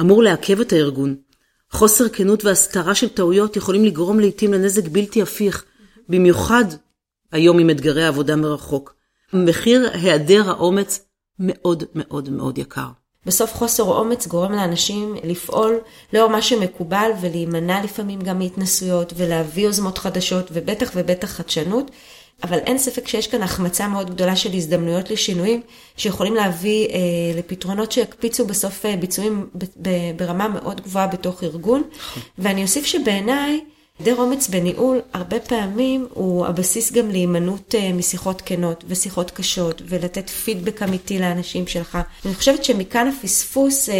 אמור 0.00 0.22
לעכב 0.22 0.60
את 0.60 0.72
הארגון. 0.72 1.16
חוסר 1.70 2.08
כנות 2.08 2.44
והסתרה 2.44 2.94
של 2.94 3.08
טעויות 3.08 3.56
יכולים 3.56 3.84
לגרום 3.84 4.20
לעתים 4.20 4.52
לנזק 4.52 4.88
בלתי 4.88 5.22
הפיך, 5.22 5.64
במיוחד 6.08 6.64
היום 7.32 7.58
עם 7.58 7.70
אתגרי 7.70 8.04
העבודה 8.04 8.36
מרחוק. 8.36 8.94
מחיר 9.32 9.90
היעדר 9.92 10.50
האומץ 10.50 11.06
מאוד 11.38 11.84
מאוד 11.94 12.28
מאוד 12.28 12.58
יקר. 12.58 12.88
בסוף 13.26 13.54
חוסר 13.54 13.82
אומץ 13.82 14.26
גורם 14.26 14.52
לאנשים 14.52 15.14
לפעול 15.24 15.78
לאור 16.12 16.30
מה 16.30 16.42
שמקובל 16.42 17.10
ולהימנע 17.20 17.84
לפעמים 17.84 18.20
גם 18.20 18.38
מהתנסויות 18.38 19.12
ולהביא 19.16 19.64
יוזמות 19.64 19.98
חדשות 19.98 20.50
ובטח 20.52 20.90
ובטח 20.94 21.28
חדשנות. 21.28 21.90
אבל 22.42 22.58
אין 22.58 22.78
ספק 22.78 23.08
שיש 23.08 23.26
כאן 23.26 23.42
החמצה 23.42 23.88
מאוד 23.88 24.10
גדולה 24.10 24.36
של 24.36 24.52
הזדמנויות 24.54 25.10
לשינויים, 25.10 25.60
שיכולים 25.96 26.34
להביא 26.34 26.88
אה, 26.88 26.98
לפתרונות 27.36 27.92
שיקפיצו 27.92 28.46
בסוף 28.46 28.86
אה, 28.86 28.96
ביצועים 28.96 29.46
ב, 29.54 29.64
ב, 29.82 29.90
ברמה 30.16 30.48
מאוד 30.48 30.80
גבוהה 30.80 31.06
בתוך 31.06 31.42
ארגון. 31.44 31.82
ואני 32.38 32.62
אוסיף 32.62 32.86
שבעיניי, 32.86 33.60
היעדר 34.04 34.22
אומץ 34.22 34.48
בניהול, 34.48 35.00
הרבה 35.12 35.40
פעמים 35.40 36.06
הוא 36.14 36.46
הבסיס 36.46 36.92
גם 36.92 37.10
להימנעות 37.10 37.74
אה, 37.74 37.92
משיחות 37.92 38.42
כנות 38.44 38.84
ושיחות 38.88 39.30
קשות, 39.30 39.82
ולתת 39.84 40.28
פידבק 40.28 40.82
אמיתי 40.82 41.18
לאנשים 41.18 41.66
שלך. 41.66 41.98
אני 42.24 42.34
חושבת 42.34 42.64
שמכאן 42.64 43.08
הפספוס 43.08 43.88
אה, 43.88 43.94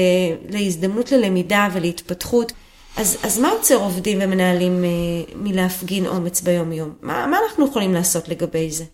להזדמנות 0.51 1.13
ללמידה 1.13 1.69
ולהתפתחות. 1.73 2.53
אז, 2.97 3.17
אז 3.23 3.39
מה 3.39 3.51
עוצר 3.51 3.77
עובדים 3.77 4.19
ומנהלים 4.23 4.85
אה, 4.85 4.89
מלהפגין 5.35 6.07
אומץ 6.07 6.41
ביום-יום? 6.41 6.95
מה, 7.03 7.27
מה 7.27 7.39
אנחנו 7.45 7.67
יכולים 7.67 7.95
לעשות 7.95 8.29
לגבי 8.29 8.71
זה? 8.71 8.85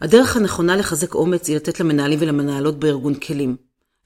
הדרך 0.00 0.36
הנכונה 0.36 0.76
לחזק 0.76 1.14
אומץ 1.14 1.48
היא 1.48 1.56
לתת 1.56 1.80
למנהלים 1.80 2.18
ולמנהלות 2.22 2.78
בארגון 2.78 3.14
כלים. 3.14 3.56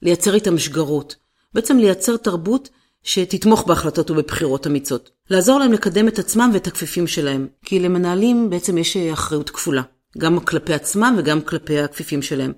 לייצר 0.01 0.33
איתם 0.33 0.57
שגרות. 0.57 1.15
בעצם 1.53 1.77
לייצר 1.77 2.17
תרבות 2.17 2.69
שתתמוך 3.03 3.67
בהחלטות 3.67 4.11
ובבחירות 4.11 4.67
אמיצות. 4.67 5.09
לעזור 5.29 5.59
להם 5.59 5.73
לקדם 5.73 6.07
את 6.07 6.19
עצמם 6.19 6.49
ואת 6.53 6.67
הכפיפים 6.67 7.07
שלהם. 7.07 7.47
כי 7.65 7.79
למנהלים 7.79 8.49
בעצם 8.49 8.77
יש 8.77 8.97
אחריות 8.97 9.49
כפולה. 9.49 9.81
גם 10.17 10.39
כלפי 10.39 10.73
עצמם 10.73 11.15
וגם 11.17 11.41
כלפי 11.41 11.79
הכפיפים 11.79 12.21
שלהם. 12.21 12.53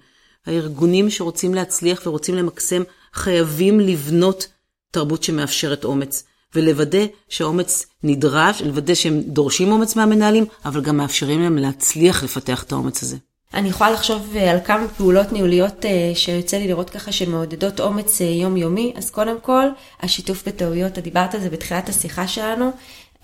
הארגונים 0.46 1.10
שרוצים 1.10 1.54
להצליח 1.54 2.02
ורוצים 2.06 2.36
למקסם 2.36 2.84
חייבים 3.14 3.80
לבנות 3.80 4.48
תרבות 4.92 5.24
שמאפשרת 5.24 5.84
אומץ. 5.84 6.24
ולוודא 6.56 7.06
שהאומץ 7.30 7.86
נדרש, 8.04 8.62
לוודא 8.62 8.94
שהם 8.94 9.22
דורשים 9.22 9.72
אומץ 9.72 9.96
מהמנהלים, 9.96 10.46
אבל 10.66 10.82
גם 10.82 10.98
מאפשרים 10.98 11.42
להם 11.42 11.58
להצליח 11.58 12.24
לפתח 12.24 12.64
את 12.64 12.72
האומץ 12.72 13.04
הזה. 13.04 13.18
אני 13.54 13.70
יכולה 13.70 13.92
לחשוב 13.92 14.36
אה, 14.36 14.52
על 14.52 14.58
כמה 14.66 14.88
פעולות 14.88 15.32
ניהוליות 15.32 15.86
אה, 15.86 16.12
שיוצא 16.16 16.58
לי 16.58 16.68
לראות 16.68 16.90
ככה 16.90 17.12
שמעודדות 17.12 17.80
אומץ 17.80 18.22
אה, 18.22 18.28
יומיומי. 18.28 18.94
אז 18.96 19.10
קודם 19.12 19.42
כל, 19.42 19.66
השיתוף 20.02 20.48
בטעויות, 20.48 20.98
את 20.98 21.04
דיברת 21.04 21.36
על 21.36 21.42
זה 21.42 21.50
בתחילת 21.50 21.90
השיחה 21.90 22.28
שלנו. 22.28 22.72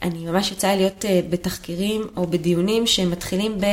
אני 0.01 0.25
ממש 0.25 0.51
יצא 0.51 0.67
לי 0.67 0.77
להיות 0.77 1.05
בתחקירים 1.29 2.01
או 2.17 2.27
בדיונים 2.27 2.88
שמתחילים 2.88 3.58
ב... 3.62 3.65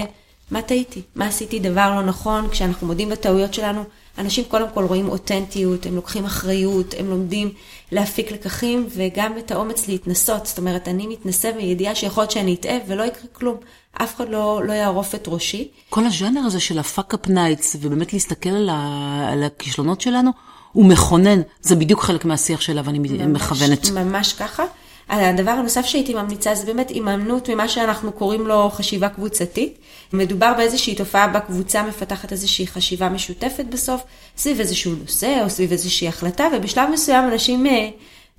מה 0.52 0.62
טעיתי? 0.62 1.02
מה 1.14 1.26
עשיתי 1.26 1.58
דבר 1.58 1.94
לא 1.94 2.02
נכון? 2.02 2.48
כשאנחנו 2.48 2.86
מודים 2.86 3.08
בטעויות 3.08 3.54
שלנו, 3.54 3.84
אנשים 4.18 4.44
קודם 4.44 4.66
כל 4.74 4.84
רואים 4.84 5.08
אותנטיות, 5.08 5.86
הם 5.86 5.94
לוקחים 5.96 6.24
אחריות, 6.24 6.94
הם 6.98 7.10
לומדים 7.10 7.52
להפיק 7.92 8.32
לקחים, 8.32 8.86
וגם 8.96 9.38
את 9.38 9.50
האומץ 9.50 9.88
להתנסות. 9.88 10.46
זאת 10.46 10.58
אומרת, 10.58 10.88
אני 10.88 11.06
מתנסה 11.06 11.52
בידיעה 11.52 11.94
שיכול 11.94 12.22
להיות 12.22 12.30
שאני 12.30 12.54
אטעה 12.54 12.76
ולא 12.86 13.02
יקרה 13.02 13.28
כלום. 13.32 13.56
אף 14.02 14.16
אחד 14.16 14.28
לא, 14.28 14.60
לא 14.64 14.72
יערוף 14.72 15.14
את 15.14 15.24
ראשי. 15.28 15.68
כל 15.90 16.06
הז'אנר 16.06 16.40
הזה 16.40 16.60
של 16.60 16.78
ה 16.78 16.85
Fuckup 16.85 17.28
Nights, 17.28 17.76
ובאמת 17.80 18.12
להסתכל 18.12 18.50
על, 18.50 18.68
ה, 18.72 19.28
על 19.32 19.42
הכישלונות 19.42 20.00
שלנו, 20.00 20.30
הוא 20.72 20.86
מכונן. 20.86 21.40
זה 21.62 21.76
בדיוק 21.76 22.02
חלק 22.02 22.24
מהשיח 22.24 22.60
שאליו 22.60 22.88
אני 22.88 22.98
ממש, 22.98 23.42
מכוונת. 23.42 23.90
ממש 23.90 24.32
ככה. 24.32 24.64
הדבר 25.12 25.50
הנוסף 25.50 25.86
שהייתי 25.86 26.14
ממליצה 26.14 26.54
זה 26.54 26.66
באמת 26.66 26.88
הימנעות 26.88 27.50
ממה 27.50 27.68
שאנחנו 27.68 28.12
קוראים 28.12 28.46
לו 28.46 28.70
חשיבה 28.70 29.08
קבוצתית. 29.08 29.78
מדובר 30.12 30.52
באיזושהי 30.56 30.94
תופעה 30.94 31.28
בה 31.28 31.40
קבוצה 31.40 31.82
מפתחת 31.82 32.32
איזושהי 32.32 32.66
חשיבה 32.66 33.08
משותפת 33.08 33.64
בסוף, 33.64 34.02
סביב 34.36 34.60
איזשהו 34.60 34.92
נושא 34.94 35.38
או 35.44 35.50
סביב 35.50 35.72
איזושהי 35.72 36.08
החלטה, 36.08 36.48
ובשלב 36.52 36.88
מסוים 36.92 37.28
אנשים 37.28 37.66
אה, 37.66 37.88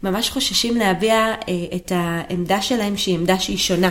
ממש 0.03 0.29
חוששים 0.29 0.77
להביע 0.77 1.15
אה, 1.15 1.35
את 1.75 1.91
העמדה 1.95 2.61
שלהם 2.61 2.97
שהיא 2.97 3.15
עמדה 3.15 3.39
שהיא 3.39 3.57
שונה. 3.57 3.89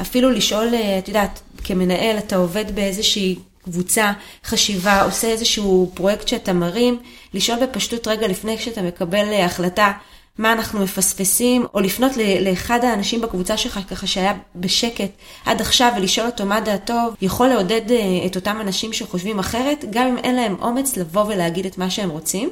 אפילו 0.00 0.30
לשאול, 0.30 0.74
אה, 0.74 0.98
את 0.98 1.08
יודעת, 1.08 1.40
כמנהל 1.64 2.18
אתה 2.18 2.36
עובד 2.36 2.74
באיזושהי 2.74 3.36
קבוצה, 3.64 4.12
חשיבה, 4.44 5.02
עושה 5.02 5.26
איזשהו 5.26 5.90
פרויקט 5.94 6.28
שאתה 6.28 6.52
מרים, 6.52 6.98
לשאול 7.34 7.58
בפשטות 7.66 8.08
רגע 8.08 8.28
לפני 8.28 8.58
שאתה 8.58 8.82
מקבל 8.82 9.32
החלטה 9.44 9.92
מה 10.40 10.52
אנחנו 10.52 10.80
מפספסים, 10.80 11.66
או 11.74 11.80
לפנות 11.80 12.12
לאחד 12.40 12.84
האנשים 12.84 13.20
בקבוצה 13.20 13.56
שלך 13.56 13.80
ככה 13.90 14.06
שהיה 14.06 14.32
בשקט 14.56 15.10
עד 15.46 15.60
עכשיו 15.60 15.92
ולשאול 15.96 16.26
אותו 16.26 16.46
מה 16.46 16.60
דעתו, 16.60 16.94
יכול 17.22 17.48
לעודד 17.48 17.90
אה, 17.90 18.26
את 18.26 18.36
אותם 18.36 18.58
אנשים 18.60 18.92
שחושבים 18.92 19.38
אחרת, 19.38 19.84
גם 19.90 20.06
אם 20.06 20.16
אין 20.16 20.36
להם 20.36 20.56
אומץ 20.62 20.96
לבוא 20.96 21.24
ולהגיד 21.24 21.66
את 21.66 21.78
מה 21.78 21.90
שהם 21.90 22.10
רוצים. 22.10 22.50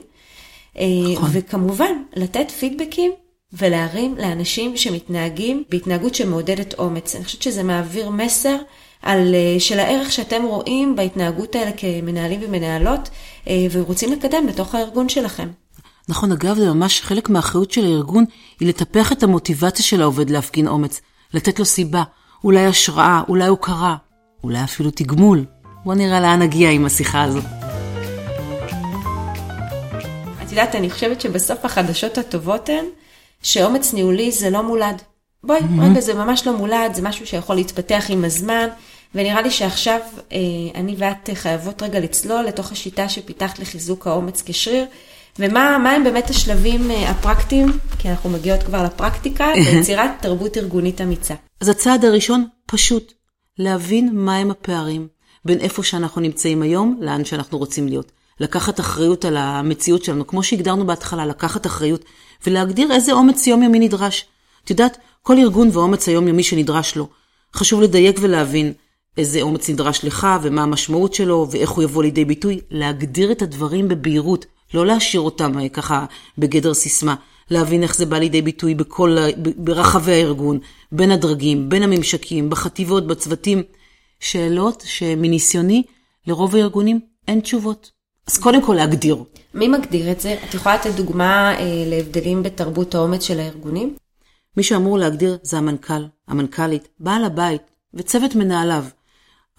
אה, 0.78 0.84
נכון. 1.14 1.28
וכמובן, 1.32 1.92
לתת 2.16 2.50
פידבקים 2.50 3.12
ולהרים 3.52 4.14
לאנשים 4.18 4.76
שמתנהגים 4.76 5.64
בהתנהגות 5.68 6.14
שמעודדת 6.14 6.74
אומץ. 6.78 7.14
אני 7.16 7.24
חושבת 7.24 7.42
שזה 7.42 7.62
מעביר 7.62 8.10
מסר 8.10 8.56
על, 9.02 9.34
אה, 9.34 9.60
של 9.60 9.78
הערך 9.78 10.12
שאתם 10.12 10.42
רואים 10.42 10.96
בהתנהגות 10.96 11.54
האלה 11.54 11.70
כמנהלים 11.72 12.40
ומנהלות, 12.42 13.10
ורוצים 13.72 14.12
לקדם 14.12 14.46
בתוך 14.46 14.74
הארגון 14.74 15.08
שלכם. 15.08 15.48
נכון, 16.08 16.32
אגב, 16.32 16.56
זה 16.56 16.72
ממש 16.72 17.00
חלק 17.00 17.28
מהאחריות 17.28 17.70
של 17.70 17.84
הארגון, 17.84 18.24
היא 18.60 18.68
לטפח 18.68 19.12
את 19.12 19.22
המוטיבציה 19.22 19.84
של 19.84 20.02
העובד 20.02 20.30
להפגין 20.30 20.68
אומץ, 20.68 21.00
לתת 21.34 21.58
לו 21.58 21.64
סיבה, 21.64 22.02
אולי 22.44 22.66
השראה, 22.66 23.22
אולי 23.28 23.46
הוקרה, 23.46 23.96
אולי 24.44 24.64
אפילו 24.64 24.90
תגמול. 24.90 25.44
בוא 25.84 25.94
נראה 25.94 26.20
לאן 26.20 26.42
נגיע 26.42 26.70
עם 26.70 26.86
השיחה 26.86 27.22
הזאת. 27.22 27.44
את 30.42 30.50
יודעת, 30.50 30.74
אני 30.74 30.90
חושבת 30.90 31.20
שבסוף 31.20 31.64
החדשות 31.64 32.18
הטובות 32.18 32.68
הן 32.68 32.84
שאומץ 33.42 33.94
ניהולי 33.94 34.32
זה 34.32 34.50
לא 34.50 34.62
מולד. 34.62 35.02
בואי, 35.44 35.60
mm-hmm. 35.60 35.82
רגע, 35.82 36.00
זה 36.00 36.14
ממש 36.14 36.46
לא 36.46 36.56
מולד, 36.56 36.94
זה 36.94 37.02
משהו 37.02 37.26
שיכול 37.26 37.56
להתפתח 37.56 38.04
עם 38.08 38.24
הזמן, 38.24 38.68
ונראה 39.14 39.42
לי 39.42 39.50
שעכשיו 39.50 40.00
אה, 40.32 40.38
אני 40.74 40.94
ואת 40.98 41.30
חייבות 41.34 41.82
רגע 41.82 42.00
לצלול 42.00 42.44
לתוך 42.44 42.72
השיטה 42.72 43.08
שפיתחת 43.08 43.58
לחיזוק 43.58 44.06
האומץ 44.06 44.42
כשריר, 44.46 44.86
ומה 45.38 45.92
הם 45.94 46.04
באמת 46.04 46.30
השלבים 46.30 46.90
אה, 46.90 47.10
הפרקטיים, 47.10 47.68
כי 47.98 48.08
אנחנו 48.08 48.30
מגיעות 48.30 48.62
כבר 48.62 48.84
לפרקטיקה, 48.84 49.52
ביצירת 49.54 50.10
תרבות 50.20 50.56
ארגונית 50.56 51.00
אמיצה. 51.00 51.34
אז 51.60 51.68
הצעד 51.68 52.04
הראשון, 52.04 52.46
פשוט, 52.66 53.12
להבין 53.58 54.10
מהם 54.12 54.50
הפערים 54.50 55.08
בין 55.44 55.60
איפה 55.60 55.82
שאנחנו 55.82 56.20
נמצאים 56.20 56.62
היום 56.62 56.98
לאן 57.00 57.24
שאנחנו 57.24 57.58
רוצים 57.58 57.88
להיות. 57.88 58.12
לקחת 58.40 58.80
אחריות 58.80 59.24
על 59.24 59.36
המציאות 59.36 60.04
שלנו, 60.04 60.26
כמו 60.26 60.42
שהגדרנו 60.42 60.86
בהתחלה, 60.86 61.26
לקחת 61.26 61.66
אחריות 61.66 62.04
ולהגדיר 62.46 62.92
איזה 62.92 63.12
אומץ 63.12 63.46
יומיומי 63.46 63.78
נדרש. 63.78 64.26
את 64.64 64.70
יודעת, 64.70 64.98
כל 65.22 65.38
ארגון 65.38 65.68
והאומץ 65.72 66.08
היומיומי 66.08 66.42
שנדרש 66.42 66.96
לו. 66.96 67.08
חשוב 67.54 67.80
לדייק 67.82 68.18
ולהבין 68.20 68.72
איזה 69.16 69.42
אומץ 69.42 69.70
נדרש 69.70 70.04
לך 70.04 70.26
ומה 70.42 70.62
המשמעות 70.62 71.14
שלו 71.14 71.46
ואיך 71.50 71.70
הוא 71.70 71.84
יבוא 71.84 72.02
לידי 72.02 72.24
ביטוי. 72.24 72.60
להגדיר 72.70 73.32
את 73.32 73.42
הדברים 73.42 73.88
בבהירות, 73.88 74.46
לא 74.74 74.86
להשאיר 74.86 75.20
אותם 75.20 75.58
אה, 75.58 75.68
ככה 75.68 76.06
בגדר 76.38 76.74
סיסמה, 76.74 77.14
להבין 77.50 77.82
איך 77.82 77.96
זה 77.96 78.06
בא 78.06 78.18
לידי 78.18 78.42
ביטוי 78.42 78.74
בכל, 78.74 79.16
ברחבי 79.56 80.12
הארגון, 80.12 80.58
בין 80.92 81.10
הדרגים, 81.10 81.68
בין 81.68 81.82
הממשקים, 81.82 82.50
בחטיבות, 82.50 83.06
בצוותים. 83.06 83.62
שאלות 84.20 84.82
שמניסיוני, 84.86 85.82
לרוב 86.26 86.54
הארגונים 86.54 87.00
אין 87.28 87.40
תשובות. 87.40 87.90
אז 88.26 88.38
קודם 88.38 88.62
כל 88.62 88.74
להגדיר. 88.74 89.16
מי 89.54 89.68
מגדיר 89.68 90.12
את 90.12 90.20
זה? 90.20 90.36
את 90.48 90.54
יכולה 90.54 90.74
לתת 90.74 90.94
דוגמה 90.94 91.54
אה, 91.58 91.84
להבדלים 91.86 92.42
בתרבות 92.42 92.94
האומץ 92.94 93.22
של 93.22 93.40
הארגונים? 93.40 93.94
מי 94.56 94.62
שאמור 94.62 94.98
להגדיר 94.98 95.38
זה 95.42 95.58
המנכ"ל, 95.58 96.04
המנכ"לית, 96.28 96.88
בעל 97.00 97.24
הבית 97.24 97.62
וצוות 97.94 98.34
מנהליו. 98.34 98.84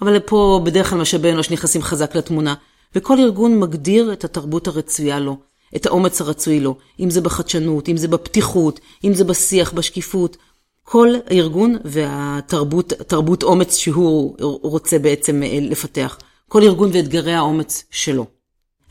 אבל 0.02 0.20
פה 0.20 0.62
בדרך 0.64 0.90
כלל 0.90 1.00
משאבי 1.00 1.32
אנוש 1.32 1.50
נכנסים 1.52 1.82
חזק 1.82 2.16
לתמונה. 2.16 2.54
וכל 2.96 3.20
ארגון 3.20 3.60
מגדיר 3.60 4.14
את 4.14 4.24
התרבות 4.24 4.68
הרצויה 4.68 5.20
לו, 5.20 5.38
את 5.76 5.86
האומץ 5.86 6.22
הרצוי 6.22 6.60
לו, 6.60 6.76
אם 7.00 7.10
זה 7.10 7.22
בחדשנות, 7.22 7.90
אם 7.90 7.98
זה 7.98 8.08
בפתיחות, 8.08 8.80
אם 9.04 9.14
זה 9.14 9.24
בשיח, 9.24 9.74
בשקיפות. 9.74 10.38
כל 10.84 11.14
ארגון 11.32 11.76
והתרבות, 11.86 12.94
תרבות 12.94 13.44
אומץ 13.44 13.78
שהוא 13.78 14.36
רוצה 14.62 15.00
בעצם 15.00 15.44
אה, 15.44 15.60
לפתח. 15.62 16.18
כל 16.48 16.64
ארגון 16.64 16.90
ואתגרי 16.94 17.34
האומץ 17.34 17.84
שלו. 17.92 18.26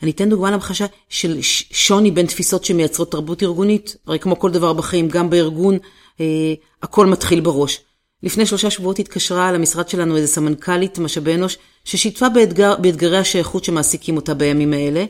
אני 0.03 0.11
אתן 0.11 0.29
דוגמה 0.29 0.51
למחשה 0.51 0.85
של 1.09 1.37
שוני 1.71 2.11
בין 2.11 2.25
תפיסות 2.25 2.65
שמייצרות 2.65 3.11
תרבות 3.11 3.43
ארגונית. 3.43 3.95
הרי 4.07 4.19
כמו 4.19 4.39
כל 4.39 4.51
דבר 4.51 4.73
בחיים, 4.73 5.07
גם 5.07 5.29
בארגון, 5.29 5.77
אה, 6.19 6.53
הכל 6.83 7.05
מתחיל 7.05 7.39
בראש. 7.39 7.79
לפני 8.23 8.45
שלושה 8.45 8.69
שבועות 8.69 8.99
התקשרה 8.99 9.51
למשרד 9.51 9.89
שלנו 9.89 10.17
איזה 10.17 10.27
סמנכ"לית 10.27 10.99
משאבי 10.99 11.35
אנוש, 11.35 11.57
ששיתפה 11.85 12.29
באתגר, 12.29 12.75
באתגרי 12.75 13.17
השייכות 13.17 13.63
שמעסיקים 13.63 14.15
אותה 14.15 14.33
בימים 14.33 14.73
האלה. 14.73 15.05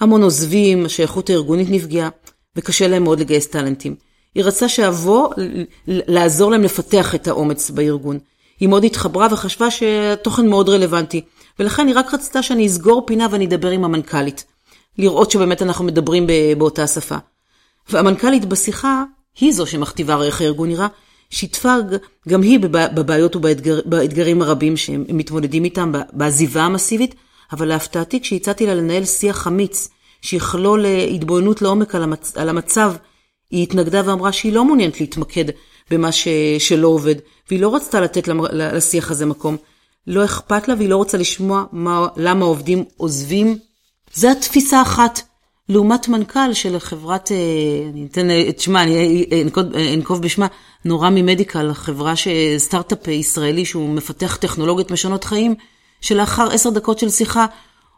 המון 0.00 0.22
עוזבים, 0.22 0.86
השייכות 0.86 1.30
הארגונית 1.30 1.68
נפגעה, 1.70 2.08
וקשה 2.56 2.88
להם 2.88 3.04
מאוד 3.04 3.20
לגייס 3.20 3.46
טאלנטים. 3.46 3.94
היא 4.34 4.44
רצה 4.44 4.68
שאבוא 4.68 5.28
לעזור 5.86 6.50
להם 6.50 6.62
לפתח 6.62 7.14
את 7.14 7.28
האומץ 7.28 7.70
בארגון. 7.70 8.18
היא 8.60 8.68
מאוד 8.68 8.84
התחברה 8.84 9.28
וחשבה 9.30 9.70
שהתוכן 9.70 10.48
מאוד 10.48 10.68
רלוונטי, 10.68 11.22
ולכן 11.58 11.86
היא 11.86 11.94
רק 11.96 12.14
רצתה 12.14 12.42
שאני 12.42 12.66
אסגור 12.66 13.06
פינה 13.06 13.26
ואני 13.30 13.46
אדבר 13.46 13.70
עם 13.70 13.84
המנכ"לית. 13.84 14.44
לראות 14.98 15.30
שבאמת 15.30 15.62
אנחנו 15.62 15.84
מדברים 15.84 16.26
באותה 16.58 16.86
שפה. 16.86 17.16
והמנכ"לית 17.90 18.44
בשיחה 18.44 19.04
היא 19.40 19.52
זו 19.52 19.66
שמכתיבה 19.66 20.22
איך 20.22 20.40
הארגון 20.40 20.68
נראה, 20.68 20.86
שיתפה 21.30 21.74
גם 22.28 22.42
היא 22.42 22.58
בבעיות 22.94 23.36
ובאתגרים 23.36 24.42
הרבים 24.42 24.76
שהם 24.76 25.04
מתמודדים 25.08 25.64
איתם 25.64 25.92
בעזיבה 26.12 26.62
המסיבית, 26.62 27.14
אבל 27.52 27.68
להפתעתי 27.68 28.20
כשהצעתי 28.20 28.66
לה 28.66 28.74
לנהל 28.74 29.04
שיח 29.04 29.46
אמיץ, 29.46 29.88
שיכלול 30.22 30.86
אה, 30.86 31.04
התבוננות 31.04 31.62
לעומק 31.62 31.94
על, 31.94 32.02
המצ... 32.02 32.36
על 32.36 32.48
המצב, 32.48 32.92
היא 33.50 33.62
התנגדה 33.62 34.02
ואמרה 34.04 34.32
שהיא 34.32 34.52
לא 34.52 34.64
מעוניינת 34.64 35.00
להתמקד 35.00 35.44
במה 35.90 36.12
ש... 36.12 36.28
שלא 36.58 36.88
עובד, 36.88 37.14
והיא 37.48 37.60
לא 37.60 37.74
רצתה 37.74 38.00
לתת 38.00 38.28
לשיח 38.52 39.10
הזה 39.10 39.26
מקום. 39.26 39.56
לא 40.06 40.24
אכפת 40.24 40.68
לה 40.68 40.74
והיא 40.74 40.88
לא 40.88 40.96
רוצה 40.96 41.18
לשמוע 41.18 41.64
מה... 41.72 42.06
למה 42.16 42.44
עובדים 42.44 42.84
עוזבים. 42.96 43.58
זו 44.14 44.28
התפיסה 44.30 44.82
אחת. 44.82 45.27
לעומת 45.68 46.08
מנכ"ל 46.08 46.52
של 46.52 46.78
חברת, 46.78 47.32
אה, 47.32 47.36
אני 47.92 48.06
אתן 48.10 48.28
את 48.48 48.60
שמה, 48.60 48.82
אני 48.82 49.26
אנקוב 49.94 50.22
בשמה, 50.22 50.46
נורא 50.84 51.10
ממדיקל, 51.10 51.72
חברה. 51.74 52.14
סטארט-אפ 52.58 53.08
ישראלי 53.08 53.64
שהוא 53.64 53.88
מפתח 53.88 54.36
טכנולוגיות 54.40 54.90
משנות 54.90 55.24
חיים, 55.24 55.54
שלאחר 56.00 56.48
עשר 56.52 56.70
דקות 56.70 56.98
של 56.98 57.10
שיחה, 57.10 57.46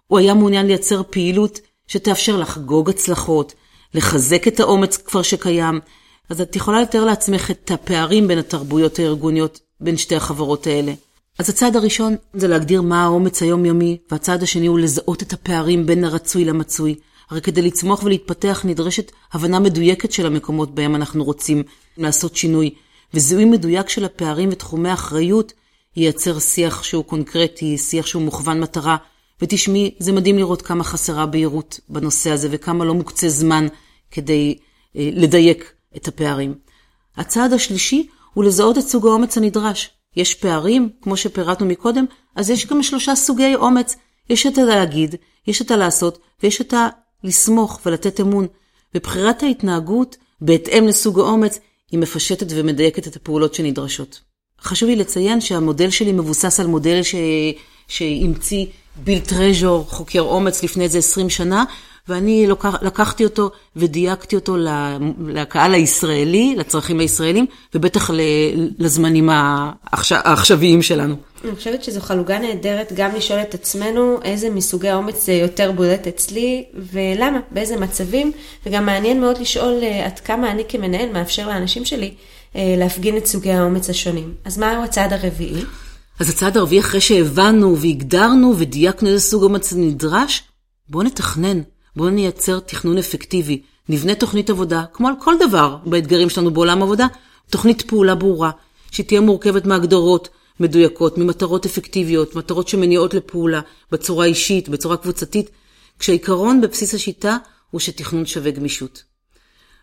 הוא 0.07 0.19
היה 0.19 0.35
מעוניין 0.35 0.67
לייצר 0.67 1.03
פעילות 1.11 1.61
שתאפשר 1.87 2.37
לחגוג 2.37 2.91
הצלחות, 2.91 3.55
לחזק 3.95 4.49
את 4.49 4.61
האומץ 4.61 4.97
כבר 4.97 5.23
שקיים. 5.23 5.81
אז 6.31 6.41
את 6.41 6.57
יכולה 6.57 6.83
לתאר 6.83 7.05
לעצמך 7.05 7.51
את 7.51 7.71
הפערים 7.71 8.29
בין 8.29 8.39
התרבויות 8.39 8.99
הארגוניות 8.99 9.61
בין 9.81 9.97
שתי 9.97 10.17
החברות 10.17 10.67
האלה. 10.67 10.93
אז 11.39 11.51
הצעד 11.51 11.77
הראשון 11.77 12.17
זה 12.35 12.49
להגדיר 12.49 12.83
מה 12.83 13.05
האומץ 13.05 13.43
היומיומי, 13.43 13.99
והצעד 14.11 14.43
השני 14.43 14.67
הוא 14.67 14.79
לזהות 14.79 15.23
את 15.23 15.33
הפערים 15.33 15.87
בין 15.87 16.05
הרצוי 16.05 16.45
למצוי. 16.45 16.95
הרי 17.31 17.41
כדי 17.41 17.63
לצמוח 17.63 18.03
ולהתפתח 18.03 18.63
נדרשת 18.65 19.13
הבנה 19.33 19.59
מדויקת 19.59 20.13
של 20.13 20.27
המקומות 20.27 20.75
בהם 20.75 20.95
אנחנו 20.95 21.25
רוצים 21.25 21.63
לעשות 21.97 22.37
שינוי, 22.37 22.75
וזיהוי 23.15 23.45
מדויק 23.45 23.89
של 23.89 24.05
הפערים 24.05 24.49
ותחומי 24.53 24.89
האחריות 24.89 25.53
ייצר 25.97 26.39
שיח 26.39 26.83
שהוא 26.83 27.05
קונקרטי, 27.05 27.79
שיח 27.79 28.07
שהוא 28.07 28.23
מוכוון 28.23 28.61
מטרה. 28.61 28.97
ותשמעי, 29.43 29.95
זה 29.99 30.13
מדהים 30.13 30.39
לראות 30.39 30.63
כמה 30.63 30.85
חסרה 30.85 31.27
בהירות 31.27 31.81
בנושא 31.89 32.31
הזה 32.31 32.49
וכמה 32.51 32.85
לא 32.85 32.95
מוקצה 32.95 33.29
זמן 33.29 33.67
כדי 34.11 34.59
אה, 34.97 35.11
לדייק 35.13 35.73
את 35.97 36.09
הפערים. 36.09 36.55
הצעד 37.17 37.53
השלישי 37.53 38.09
הוא 38.35 38.45
לזהות 38.45 38.79
את 38.79 38.83
סוג 38.83 39.07
האומץ 39.07 39.39
הנדרש. 39.39 39.91
יש 40.17 40.35
פערים, 40.35 40.89
כמו 41.03 41.17
שפירטנו 41.17 41.67
מקודם, 41.67 42.05
אז 42.37 42.51
יש 42.51 42.67
גם 42.67 42.83
שלושה 42.83 43.15
סוגי 43.15 43.55
אומץ. 43.55 43.97
יש 44.31 44.47
את 44.47 44.59
הלהגיד, 44.59 45.15
יש 45.47 45.63
את 45.63 45.71
הלעשות, 45.71 46.19
ויש 46.43 46.61
את 46.61 46.75
הלסמוך 47.25 47.81
ולתת 47.87 48.21
אמון. 48.21 48.47
ובחירת 48.95 49.43
ההתנהגות, 49.43 50.17
בהתאם 50.41 50.87
לסוג 50.87 51.19
האומץ, 51.19 51.59
היא 51.91 51.99
מפשטת 51.99 52.47
ומדייקת 52.51 53.07
את 53.07 53.17
הפעולות 53.17 53.55
שנדרשות. 53.55 54.21
חשוב 54.63 54.89
לי 54.89 54.97
לציין 54.97 55.41
שהמודל 55.41 55.91
שלי 55.91 56.13
מבוסס 56.13 56.61
על 56.61 56.67
מודל 56.67 57.03
ש... 57.03 57.15
שהמציא 57.89 58.67
ביל 59.05 59.19
טרז'ור, 59.19 59.87
חוקר 59.89 60.21
אומץ 60.21 60.63
לפני 60.63 60.85
איזה 60.85 60.99
20 60.99 61.31
שנה, 61.31 61.65
ואני 62.09 62.47
לוקח, 62.47 62.75
לקחתי 62.83 63.25
אותו 63.25 63.51
ודייקתי 63.77 64.37
אותו 64.37 64.57
לקהל 65.27 65.75
הישראלי, 65.75 66.55
לצרכים 66.57 67.01
הישראלים, 67.01 67.47
ובטח 67.75 68.11
לזמנים 68.79 69.29
העכשוויים 69.33 70.83
שלנו. 70.83 71.17
אני 71.45 71.57
חושבת 71.57 71.85
שזו 71.85 72.01
חלוקה 72.01 72.39
נהדרת 72.39 72.93
גם 72.97 73.15
לשאול 73.15 73.41
את 73.41 73.55
עצמנו 73.55 74.19
איזה 74.23 74.51
מסוגי 74.51 74.89
האומץ 74.89 75.29
יותר 75.29 75.73
בולט 75.73 76.07
אצלי 76.07 76.65
ולמה, 76.75 77.39
באיזה 77.51 77.77
מצבים, 77.77 78.33
וגם 78.67 78.87
מעניין 78.87 79.21
מאוד 79.21 79.39
לשאול 79.39 79.79
אה, 79.83 80.07
עד 80.07 80.21
כמה 80.21 80.51
אני 80.51 80.63
כמנהל 80.69 81.13
מאפשר 81.13 81.49
לאנשים 81.49 81.85
שלי 81.85 82.15
אה, 82.57 82.75
להפגין 82.79 83.17
את 83.17 83.27
סוגי 83.27 83.53
האומץ 83.53 83.91
השונים. 83.91 84.35
אז 84.45 84.59
מהו 84.59 84.85
הצעד 84.85 85.13
הרביעי? 85.13 85.63
אז 86.21 86.29
הצעד 86.29 86.57
הרביעי, 86.57 86.81
אחרי 86.81 87.01
שהבנו 87.01 87.79
והגדרנו 87.79 88.55
ודייקנו 88.59 89.09
איזה 89.09 89.21
סוג 89.21 89.43
אומץ 89.43 89.73
נדרש, 89.73 90.43
בואו 90.89 91.03
נתכנן. 91.03 91.61
בואו 91.97 92.11
נייצר 92.11 92.59
תכנון 92.59 92.99
אפקטיבי. 92.99 93.63
נבנה 93.89 94.15
תוכנית 94.15 94.51
עבודה, 94.51 94.85
כמו 94.93 95.09
על 95.09 95.15
כל 95.21 95.35
דבר 95.49 95.77
באתגרים 95.87 96.31
שלנו 96.31 96.51
בעולם 96.51 96.83
עבודה, 96.83 97.07
תוכנית 97.51 97.83
פעולה 97.83 98.15
ברורה, 98.15 98.51
שתהיה 98.91 99.21
מורכבת 99.21 99.67
מהגדרות 99.67 100.29
מדויקות, 100.61 101.19
ממטרות 101.19 101.67
אפקטיביות, 101.67 102.37
מטרות 102.37 102.69
שמניעות 102.69 103.15
לפעולה, 103.15 103.61
בצורה 103.93 104.27
אישית, 104.27 104.69
בצורה 104.69 104.97
קבוצתית, 104.97 105.51
כשהעיקרון 105.99 106.61
בבסיס 106.61 106.95
השיטה 106.95 107.37
הוא 107.71 107.81
שתכנון 107.81 108.27
שווה 108.27 108.51
גמישות. 108.51 109.03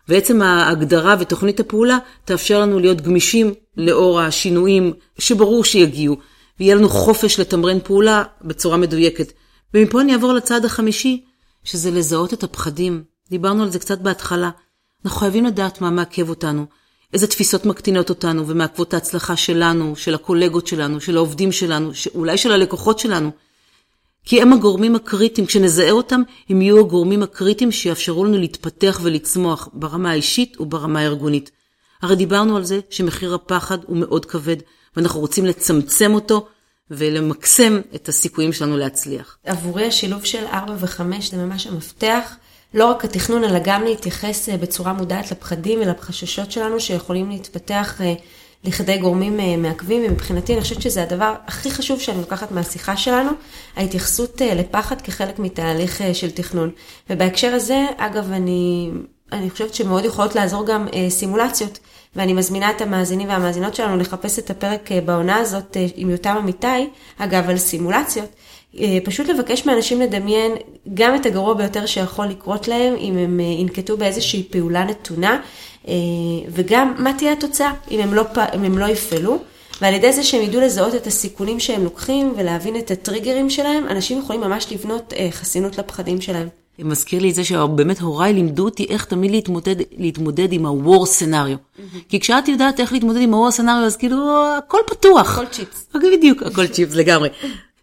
ועצם 0.08 0.42
ההגדרה 0.42 1.16
ותוכנית 1.20 1.60
הפעולה 1.60 1.98
תאפשר 2.24 2.60
לנו 2.60 2.78
להיות 2.78 3.00
גמישים 3.00 3.54
לאור 3.76 4.20
השינויים 4.20 4.92
שברור 5.18 5.64
שיגיעו, 5.64 6.16
ויהיה 6.60 6.74
לנו 6.74 6.88
חופש 6.88 7.40
לתמרן 7.40 7.80
פעולה 7.80 8.22
בצורה 8.42 8.76
מדויקת. 8.76 9.32
ומפה 9.74 10.00
אני 10.00 10.12
אעבור 10.12 10.32
לצעד 10.32 10.64
החמישי, 10.64 11.24
שזה 11.64 11.90
לזהות 11.90 12.32
את 12.32 12.42
הפחדים. 12.42 13.02
דיברנו 13.30 13.62
על 13.62 13.70
זה 13.70 13.78
קצת 13.78 13.98
בהתחלה. 13.98 14.50
אנחנו 15.04 15.20
חייבים 15.20 15.44
לדעת 15.44 15.80
מה 15.80 15.90
מעכב 15.90 16.28
אותנו, 16.28 16.66
איזה 17.14 17.26
תפיסות 17.26 17.66
מקטינות 17.66 18.10
אותנו 18.10 18.48
ומעכבות 18.48 18.94
ההצלחה 18.94 19.36
שלנו, 19.36 19.96
של 19.96 20.14
הקולגות 20.14 20.66
שלנו, 20.66 21.00
של 21.00 21.16
העובדים 21.16 21.52
שלנו, 21.52 21.90
אולי 22.14 22.38
של 22.38 22.52
הלקוחות 22.52 22.98
שלנו. 22.98 23.30
כי 24.24 24.42
הם 24.42 24.52
הגורמים 24.52 24.94
הקריטיים, 24.94 25.46
כשנזהה 25.46 25.90
אותם, 25.90 26.22
הם 26.48 26.62
יהיו 26.62 26.80
הגורמים 26.80 27.22
הקריטיים 27.22 27.72
שיאפשרו 27.72 28.24
לנו 28.24 28.38
להתפתח 28.38 29.00
ולצמוח 29.02 29.68
ברמה 29.72 30.10
האישית 30.10 30.60
וברמה 30.60 31.00
הארגונית. 31.00 31.50
הרי 32.02 32.16
דיברנו 32.16 32.56
על 32.56 32.64
זה 32.64 32.80
שמחיר 32.90 33.34
הפחד 33.34 33.78
הוא 33.86 33.96
מאוד 33.96 34.24
כבד, 34.24 34.56
ואנחנו 34.96 35.20
רוצים 35.20 35.46
לצמצם 35.46 36.14
אותו 36.14 36.48
ולמקסם 36.90 37.80
את 37.94 38.08
הסיכויים 38.08 38.52
שלנו 38.52 38.76
להצליח. 38.76 39.38
עבורי 39.44 39.86
השילוב 39.86 40.24
של 40.24 40.44
4 40.46 40.74
ו-5 40.78 41.02
זה 41.30 41.36
ממש 41.36 41.66
המפתח. 41.66 42.36
לא 42.74 42.86
רק 42.90 43.04
התכנון, 43.04 43.44
אלא 43.44 43.58
גם 43.64 43.84
להתייחס 43.84 44.48
אה, 44.48 44.56
בצורה 44.56 44.92
מודעת 44.92 45.30
לפחדים 45.30 45.80
ולחששות 45.80 46.52
שלנו 46.52 46.80
שיכולים 46.80 47.30
להתפתח 47.30 48.00
אה, 48.00 48.14
לכדי 48.64 48.98
גורמים 48.98 49.40
אה, 49.40 49.56
מעכבים, 49.56 50.02
ומבחינתי 50.06 50.54
אני 50.54 50.62
חושבת 50.62 50.82
שזה 50.82 51.02
הדבר 51.02 51.34
הכי 51.46 51.70
חשוב 51.70 52.00
שאני 52.00 52.18
לוקחת 52.20 52.52
מהשיחה 52.52 52.96
שלנו, 52.96 53.30
ההתייחסות 53.76 54.40
לפחד 54.40 55.00
כחלק 55.00 55.38
מתהליך 55.38 56.02
של 56.12 56.30
תכנון. 56.30 56.70
ובהקשר 57.10 57.54
הזה, 57.54 57.86
אגב, 57.96 58.32
אני, 58.32 58.90
אני 59.32 59.50
חושבת 59.50 59.74
שמאוד 59.74 60.04
יכולות 60.04 60.34
לעזור 60.34 60.66
גם 60.66 60.86
סימולציות. 61.08 61.78
ואני 62.16 62.32
מזמינה 62.32 62.70
את 62.70 62.80
המאזינים 62.80 63.28
והמאזינות 63.28 63.74
שלנו 63.74 63.96
לחפש 63.96 64.38
את 64.38 64.50
הפרק 64.50 64.88
בעונה 65.04 65.36
הזאת 65.36 65.76
עם 65.96 66.10
יותם 66.10 66.36
אמיתי, 66.36 66.90
אגב, 67.18 67.50
על 67.50 67.58
סימולציות. 67.58 68.28
אה, 68.80 68.98
פשוט 69.04 69.28
לבקש 69.28 69.66
מאנשים 69.66 70.00
לדמיין 70.00 70.52
גם 70.94 71.14
את 71.14 71.26
הגרוע 71.26 71.54
ביותר 71.54 71.86
שיכול 71.86 72.26
לקרות 72.26 72.68
להם, 72.68 72.94
אם 72.98 73.18
הם 73.18 73.40
ינקטו 73.40 73.96
באיזושהי 73.96 74.42
פעולה 74.50 74.84
נתונה, 74.84 75.40
וגם 76.48 76.94
מה 76.98 77.12
תהיה 77.12 77.32
התוצאה 77.32 77.72
אם 77.90 78.00
הם 78.00 78.14
לא, 78.14 78.22
אם 78.54 78.64
הם 78.64 78.78
לא 78.78 78.84
יפעלו. 78.84 79.38
ועל 79.80 79.94
ידי 79.94 80.12
זה 80.12 80.22
שהם 80.22 80.42
ידעו 80.42 80.60
לזהות 80.60 80.94
את 80.94 81.06
הסיכונים 81.06 81.60
שהם 81.60 81.84
לוקחים 81.84 82.34
ולהבין 82.36 82.76
את 82.76 82.90
הטריגרים 82.90 83.50
שלהם, 83.50 83.84
אנשים 83.90 84.18
יכולים 84.18 84.40
ממש 84.40 84.72
לבנות 84.72 85.12
חסינות 85.30 85.78
לפחדים 85.78 86.20
שלהם. 86.20 86.48
מזכיר 86.78 87.22
לי 87.22 87.30
את 87.30 87.34
זה 87.34 87.44
שבאמת 87.44 88.00
הוריי 88.00 88.32
לימדו 88.32 88.64
אותי 88.64 88.86
איך 88.90 89.04
תמיד 89.04 89.30
להתמודד, 89.30 89.76
להתמודד 89.96 90.52
עם 90.52 90.66
ה-war 90.66 91.06
scenario. 91.06 91.56
Mm-hmm. 91.56 91.98
כי 92.08 92.20
כשאת 92.20 92.48
יודעת 92.48 92.80
איך 92.80 92.92
להתמודד 92.92 93.20
עם 93.20 93.34
ה-war 93.34 93.52
scenario, 93.52 93.86
אז 93.86 93.96
כאילו, 93.96 94.16
הכל 94.58 94.78
פתוח. 94.86 95.38
הכל 95.38 95.46
צ'יפס. 95.46 95.86
בדיוק, 95.94 96.42
הכל 96.42 96.66
צ'יפס 96.66 96.94
לגמרי. 96.94 97.28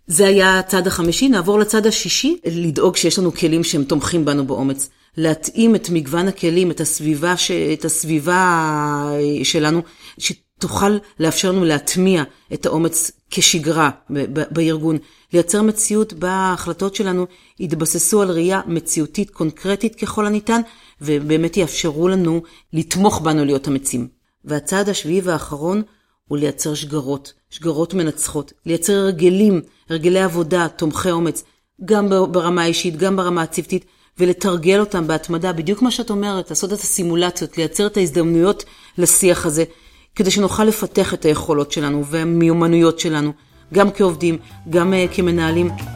זה 0.08 0.28
היה 0.28 0.60
הצד 0.60 0.88
החמישי, 0.88 1.30
נעבור 1.30 1.60
לצד 1.60 1.88
השישי, 1.88 2.38
לדאוג 2.46 2.96
שיש 2.96 3.20
לנו 3.20 3.34
כלים 3.34 3.64
שהם 3.64 3.84
תומכים 3.84 4.26
בנו 4.26 4.46
באומץ. 4.46 4.90
להתאים 5.18 5.76
את 5.76 5.90
מגוון 5.90 6.28
הכלים, 6.28 6.72
את 6.72 6.82
הסביבה, 6.82 7.38
ש... 7.38 7.52
את 7.52 7.86
הסביבה 7.86 9.12
שלנו, 9.44 9.82
שתוכל 10.18 10.98
לאפשר 11.20 11.52
לנו 11.52 11.66
להטמיע 11.66 12.24
את 12.54 12.66
האומץ 12.66 13.12
כשגרה 13.30 13.90
בארגון. 14.30 14.98
לייצר 15.34 15.62
מציאות 15.62 16.14
בה 16.14 16.32
ההחלטות 16.32 16.96
שלנו 16.96 17.26
יתבססו 17.60 18.22
על 18.22 18.32
ראייה 18.32 18.62
מציאותית 18.68 19.30
קונקרטית 19.30 19.96
ככל 19.96 20.26
הניתן, 20.26 20.62
ובאמת 21.02 21.58
יאפשרו 21.58 22.08
לנו 22.08 22.42
לתמוך 22.74 23.22
בנו 23.22 23.46
להיות 23.46 23.68
אמיצים. 23.68 24.08
והצעד 24.46 24.90
השביעי 24.90 25.22
והאחרון 25.22 25.82
הוא 26.28 26.38
לייצר 26.38 26.74
שגרות, 26.74 27.34
שגרות 27.50 27.94
מנצחות, 27.94 28.54
לייצר 28.66 28.94
הרגלים, 28.94 29.62
הרגלי 29.90 30.20
עבודה, 30.20 30.68
תומכי 30.68 31.12
אומץ, 31.12 31.44
גם 31.86 32.10
ברמה 32.10 32.62
האישית, 32.62 32.98
גם 32.98 33.16
ברמה 33.16 33.42
הצוותית, 33.42 33.86
ולתרגל 34.20 34.80
אותם 34.80 35.08
בהתמדה, 35.08 35.54
בדיוק 35.54 35.82
מה 35.82 35.92
שאת 35.92 36.10
אומרת, 36.10 36.50
לעשות 36.50 36.74
את 36.74 36.80
הסימולציות, 36.80 37.58
לייצר 37.58 37.88
את 37.88 37.98
ההזדמנויות 37.98 38.64
לשיח 38.98 39.46
הזה, 39.46 39.64
כדי 40.16 40.32
שנוכל 40.32 40.64
לפתח 40.64 41.14
את 41.14 41.26
היכולות 41.26 41.72
שלנו 41.72 42.06
והמיומנויות 42.06 43.00
שלנו, 43.00 43.32
גם 43.74 43.92
כעובדים, 43.92 44.38
גם 44.70 44.94
uh, 44.94 45.16
כמנהלים. 45.16 45.95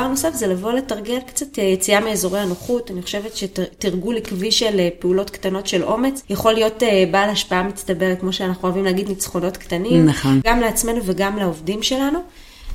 דבר 0.00 0.08
נוסף 0.08 0.34
זה 0.34 0.46
לבוא 0.46 0.72
לתרגל 0.72 1.20
קצת 1.26 1.58
אה, 1.58 1.64
יציאה 1.64 2.00
מאזורי 2.00 2.40
הנוחות. 2.40 2.90
אני 2.90 3.02
חושבת 3.02 3.36
שתרגול 3.36 4.16
עקבי 4.16 4.52
של 4.52 4.80
אה, 4.80 4.88
פעולות 4.98 5.30
קטנות 5.30 5.66
של 5.66 5.84
אומץ 5.84 6.22
יכול 6.30 6.52
להיות 6.52 6.82
בעל 7.10 7.30
השפעה 7.30 7.62
מצטברת, 7.62 8.20
כמו 8.20 8.32
שאנחנו 8.32 8.68
אוהבים 8.68 8.84
להגיד, 8.84 9.08
ניצחונות 9.08 9.56
קטנים. 9.56 10.06
נכון. 10.06 10.40
גם 10.44 10.60
לעצמנו 10.60 11.00
וגם 11.04 11.38
לעובדים 11.38 11.82
שלנו. 11.82 12.18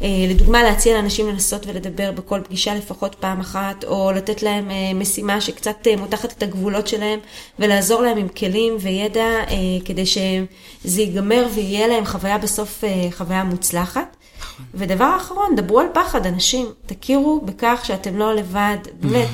אה, 0.02 0.08
לדוגמה, 0.30 0.64
להציע 0.64 0.96
לאנשים 0.96 1.28
לנסות 1.28 1.66
ולדבר 1.68 2.12
בכל 2.12 2.42
פגישה 2.44 2.76
לפחות 2.76 3.16
פעם 3.16 3.40
אחת, 3.40 3.84
או 3.84 4.12
לתת 4.16 4.44
להם 4.44 4.72
אה, 4.72 4.94
משימה 4.96 5.42
שקצת 5.42 5.88
אה, 5.88 5.96
מותחת 5.96 6.32
את 6.32 6.44
הגבולות 6.44 6.88
שלהם, 6.88 7.20
ולעזור 7.60 8.02
להם 8.02 8.18
עם 8.18 8.28
כלים 8.28 8.78
וידע 8.80 9.30
כדי 9.86 10.06
שזה 10.06 11.02
ייגמר 11.02 11.48
ויהיה 11.56 11.88
להם 11.88 12.06
חוויה 12.06 12.38
בסוף, 12.38 12.84
חוויה 13.12 13.44
מוצלחת. 13.44 14.16
ודבר 14.74 15.14
אחרון, 15.18 15.56
דברו 15.56 15.80
על 15.80 15.88
פחד, 15.94 16.26
אנשים, 16.26 16.68
תכירו 16.86 17.42
בכך 17.46 17.82
שאתם 17.84 18.18
לא 18.18 18.36
לבד, 18.36 18.78
באמת, 19.00 19.30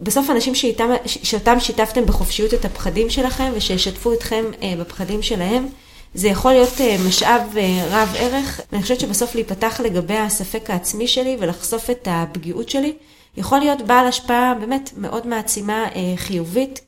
בסוף 0.00 0.30
אנשים 0.30 0.54
שאיתם, 0.54 0.90
שאותם 1.06 1.60
שיתפתם 1.60 2.06
בחופשיות 2.06 2.54
את 2.54 2.64
הפחדים 2.64 3.10
שלכם, 3.10 3.52
ושישתפו 3.54 4.12
אתכם 4.12 4.44
בפחדים 4.78 5.22
שלהם. 5.22 5.66
זה 6.14 6.28
יכול 6.28 6.52
להיות 6.52 6.80
אה, 6.80 6.96
משאב 7.08 7.42
אה, 7.56 7.84
רב 7.90 8.14
ערך. 8.18 8.60
אני 8.72 8.82
חושבת 8.82 9.00
שבסוף 9.00 9.34
להיפתח 9.34 9.80
לגבי 9.80 10.16
הספק 10.16 10.70
העצמי 10.70 11.08
שלי 11.08 11.36
ולחשוף 11.40 11.90
את 11.90 12.08
הפגיעות 12.10 12.68
שלי, 12.68 12.92
יכול 13.36 13.58
להיות 13.58 13.82
בעל 13.82 14.06
השפעה 14.06 14.54
באמת 14.60 14.90
מאוד 14.96 15.26
מעצימה 15.26 15.84
אה, 15.84 16.14
חיובית. 16.16 16.80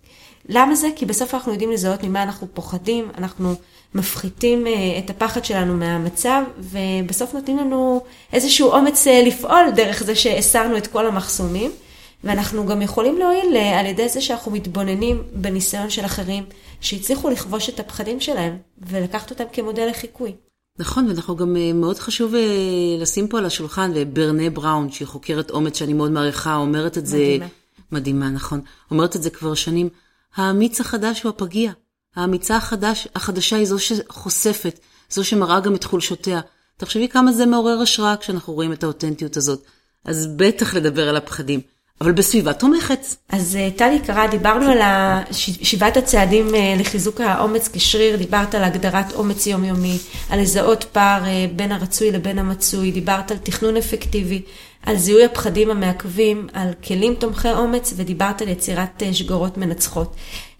למה 0.49 0.75
זה? 0.75 0.89
כי 0.97 1.07
בסוף 1.07 1.35
אנחנו 1.35 1.53
יודעים 1.53 1.73
לזהות 1.73 2.03
ממה 2.03 2.23
אנחנו 2.23 2.47
פוחדים, 2.55 3.09
אנחנו 3.19 3.55
מפחיתים 3.95 4.67
אה, 4.67 4.99
את 4.99 5.11
הפחד 5.11 5.45
שלנו 5.45 5.77
מהמצב, 5.77 6.43
ובסוף 6.59 7.35
נותנים 7.35 7.59
לנו 7.59 8.05
איזשהו 8.33 8.71
אומץ 8.71 9.07
אה, 9.07 9.23
לפעול 9.27 9.71
דרך 9.77 10.03
זה 10.03 10.15
שהסרנו 10.15 10.77
את 10.77 10.87
כל 10.87 11.07
המחסומים. 11.07 11.71
ואנחנו 12.25 12.67
גם 12.67 12.83
יכולים 12.83 13.19
להועיל 13.19 13.57
אה, 13.57 13.81
על 13.81 13.87
ידי 13.87 14.09
זה 14.09 14.21
שאנחנו 14.21 14.53
מתבוננים 14.53 15.23
בניסיון 15.33 15.91
של 15.91 16.05
אחרים 16.05 16.45
שהצליחו 16.81 17.31
לכבוש 17.31 17.69
את 17.69 17.81
הפחדים 17.81 18.21
שלהם 18.21 18.59
ולקחת 18.79 19.31
אותם 19.31 19.45
כמודל 19.53 19.87
לחיקוי. 19.91 20.33
נכון, 20.79 21.09
ואנחנו 21.09 21.37
גם 21.37 21.57
מאוד 21.75 21.99
חשוב 21.99 22.35
לשים 22.99 23.29
פה 23.29 23.39
על 23.39 23.47
השולחן, 23.47 23.93
וברנה 23.95 24.51
בראון, 24.51 24.91
שהיא 24.91 25.09
חוקרת 25.09 25.51
אומץ 25.51 25.79
שאני 25.79 25.93
מאוד 25.93 26.11
מעריכה, 26.11 26.57
אומרת 26.57 26.99
את 26.99 27.07
זה... 27.07 27.17
מדהימה. 27.17 27.47
מדהימה, 27.93 28.31
נכון. 28.31 28.61
אומרת 28.91 29.17
את 29.17 29.23
זה 29.23 29.31
כבר 29.31 29.55
שנים. 29.55 29.89
האמיץ 30.37 30.81
החדש 30.81 31.23
הוא 31.23 31.31
הפגיע. 31.31 31.73
האמיצה 32.17 32.57
החדש, 32.57 33.09
החדשה 33.15 33.57
היא 33.57 33.67
זו 33.67 33.79
שחושפת, 33.79 34.79
זו 35.11 35.25
שמראה 35.25 35.61
גם 35.61 35.75
את 35.75 35.85
חולשותיה. 35.85 36.41
תחשבי 36.77 37.09
כמה 37.09 37.33
זה 37.33 37.47
מעורר 37.47 37.81
השראה 37.81 38.17
כשאנחנו 38.17 38.53
רואים 38.53 38.73
את 38.73 38.85
האותנטיות 38.85 39.37
הזאת. 39.37 39.65
אז 40.05 40.27
בטח 40.37 40.75
לדבר 40.75 41.09
על 41.09 41.17
הפחדים, 41.17 41.61
אבל 42.01 42.13
בסביבה 42.13 42.53
תומכת. 42.53 43.07
אז 43.29 43.57
אה, 43.57 43.69
טלי 43.77 43.95
יקרה, 43.95 44.27
דיברנו 44.27 44.67
על 44.67 44.79
שבעת 45.63 45.97
הצעדים 45.97 46.55
אה, 46.55 46.75
לחיזוק 46.79 47.21
האומץ 47.21 47.69
כשריר, 47.73 48.17
דיברת 48.17 48.55
על 48.55 48.65
הגדרת 48.65 49.13
אומץ 49.13 49.47
יומיומי, 49.47 49.99
על 50.31 50.41
לזהות 50.41 50.85
פער 50.85 51.25
אה, 51.25 51.47
בין 51.57 51.73
הרצוי 51.73 52.11
לבין 52.13 52.39
המצוי, 52.39 52.91
דיברת 52.91 53.31
על 53.31 53.37
תכנון 53.37 53.77
אפקטיבי, 53.77 54.43
על 54.83 54.97
זיהוי 54.97 55.25
הפחדים 55.25 55.71
המעכבים, 55.71 56.49
על 56.53 56.69
כלים 56.87 57.15
תומכי 57.15 57.51
אומץ, 57.51 57.93
ודיברת 57.97 58.43
על 58.43 58.49
יצירת 58.49 59.03
שגורות 59.13 59.59
מנצחות. 59.59 60.15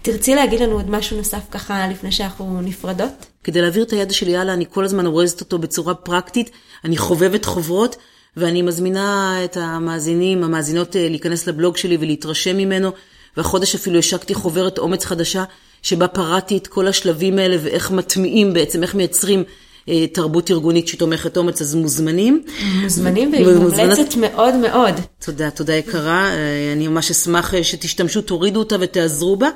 תרצי 0.05 0.35
להגיד 0.35 0.61
לנו 0.61 0.73
עוד 0.73 0.91
משהו 0.91 1.17
נוסף 1.17 1.41
ככה 1.51 1.89
לפני 1.89 2.13
שאנחנו 2.13 2.61
נפרדות? 2.61 3.27
כדי 3.45 3.61
להעביר 3.61 3.83
את 3.83 3.91
הידע 3.91 4.13
שלי 4.13 4.37
הלאה, 4.37 4.55
אני 4.55 4.65
כל 4.71 4.85
הזמן 4.85 5.07
אורזת 5.07 5.41
אותו 5.41 5.59
בצורה 5.59 5.95
פרקטית, 5.95 6.51
אני 6.85 6.97
חובבת 6.97 7.45
חוברות, 7.45 7.97
ואני 8.37 8.63
מזמינה 8.63 9.37
את 9.45 9.57
המאזינים, 9.57 10.45
המאזינות 10.45 10.97
אה, 10.97 11.09
להיכנס 11.09 11.47
לבלוג 11.47 11.77
שלי 11.77 11.97
ולהתרשם 12.01 12.57
ממנו, 12.57 12.91
והחודש 13.37 13.75
אפילו 13.75 13.99
השקתי 13.99 14.35
חוברת 14.35 14.79
אומץ 14.79 15.05
חדשה, 15.05 15.45
שבה 15.83 16.09
פרעתי 16.09 16.57
את 16.57 16.67
כל 16.67 16.89
השלבים 16.89 17.39
האלה 17.39 17.57
ואיך 17.63 17.91
מטמיעים 17.91 18.53
בעצם, 18.53 18.83
איך 18.83 18.95
מייצרים 18.95 19.45
אה, 19.89 20.07
תרבות 20.07 20.51
ארגונית 20.51 20.89
שתומכת 20.89 21.37
אומץ, 21.37 21.61
אז 21.61 21.75
מוזמנים. 21.75 22.45
מוזמנים 22.83 23.33
והיא 23.33 23.47
מומלצת 23.47 24.17
מאוד 24.17 24.55
מאוד. 24.55 24.95
תודה, 25.25 25.51
תודה 25.51 25.75
יקרה. 25.75 26.31
אה, 26.31 26.73
אני 26.73 26.89
ממש 26.89 27.11
אשמח 27.11 27.55
שתשתמשו, 27.63 28.23
תורידו 28.23 28.59
אותה 28.59 28.77
ותעזרו 28.81 29.37
בה. 29.37 29.49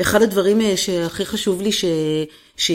אחד 0.00 0.22
הדברים 0.22 0.60
אה, 0.60 0.76
שהכי 0.76 1.26
חשוב 1.26 1.62
לי 1.62 1.72
ש... 1.72 1.84
ש... 2.56 2.70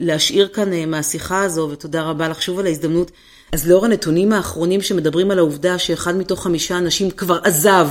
להשאיר 0.00 0.48
כאן 0.48 0.72
אה, 0.72 0.86
מהשיחה 0.86 1.42
הזו, 1.42 1.68
ותודה 1.72 2.02
רבה 2.02 2.28
לך 2.28 2.42
שוב 2.42 2.58
על 2.58 2.66
ההזדמנות, 2.66 3.10
אז 3.52 3.68
לאור 3.68 3.84
הנתונים 3.84 4.32
האחרונים 4.32 4.82
שמדברים 4.82 5.30
על 5.30 5.38
העובדה 5.38 5.78
שאחד 5.78 6.16
מתוך 6.16 6.42
חמישה 6.42 6.78
אנשים 6.78 7.10
כבר 7.10 7.38
עזב 7.44 7.88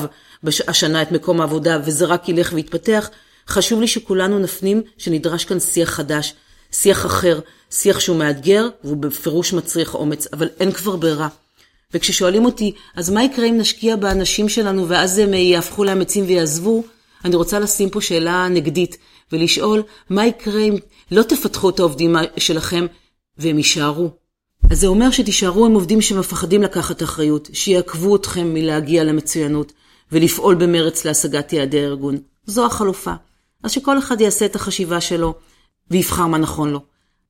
השנה 0.68 1.02
את 1.02 1.12
מקום 1.12 1.42
העבודה 1.42 1.80
וזה 1.86 2.06
רק 2.06 2.30
ילך 2.30 2.52
ויתפתח, 2.54 3.10
חשוב 3.48 3.82
לי 3.82 3.88
שכולנו 3.88 4.40
נפנים 4.40 4.82
שנדרש 4.98 5.46
כאן 5.46 5.60
שיח 5.60 5.90
חדש, 5.90 6.34
שיח 6.72 7.06
אחר, 7.06 7.40
שיח 7.72 8.00
שהוא 8.00 8.18
מאתגר 8.18 8.68
והוא 8.84 8.98
בפירוש 8.98 9.54
מצריך 9.54 9.96
אומץ, 9.96 10.28
אבל 10.34 10.50
אין 10.60 10.72
כבר 10.72 10.96
ברירה. 10.96 11.28
וכששואלים 11.94 12.46
אותי, 12.46 12.74
אז 12.96 13.10
מה 13.10 13.24
יקרה 13.24 13.46
אם 13.46 13.58
נשקיע 13.58 13.96
באנשים 13.96 14.50
שלנו 14.50 14.90
ואז 14.90 15.18
הם 15.18 15.34
אה, 15.34 15.40
יהפכו 15.40 15.84
לאמצים 15.84 16.26
ויעזבו? 16.28 16.84
אני 17.26 17.36
רוצה 17.36 17.60
לשים 17.60 17.90
פה 17.90 18.02
שאלה 18.02 18.48
נגדית 18.48 18.98
ולשאול, 19.32 19.84
מה 20.10 20.26
יקרה 20.26 20.62
אם 20.62 20.76
לא 21.12 21.24
תפתחו 21.24 21.70
את 21.70 21.80
העובדים 21.80 22.16
שלכם 22.38 22.86
והם 23.38 23.58
יישארו? 23.58 24.10
אז 24.72 24.80
זה 24.80 24.88
אומר 24.88 25.12
שתישארו 25.12 25.66
עם 25.66 25.74
עובדים 25.74 26.02
שמפחדים 26.02 26.64
לקחת 26.64 27.04
אחריות, 27.04 27.50
שיעכבו 27.54 28.16
אתכם 28.16 28.54
מלהגיע 28.54 29.04
למצוינות 29.04 29.74
ולפעול 30.12 30.56
במרץ 30.56 31.06
להשגת 31.06 31.54
יעדי 31.54 31.80
הארגון. 31.80 32.18
זו 32.46 32.66
החלופה. 32.66 33.14
אז 33.64 33.72
שכל 33.72 34.00
אחד 34.00 34.22
יעשה 34.22 34.46
את 34.46 34.56
החשיבה 34.56 35.02
שלו 35.02 35.34
ויבחר 35.92 36.28
מה 36.28 36.38
נכון 36.38 36.70
לו. 36.70 36.80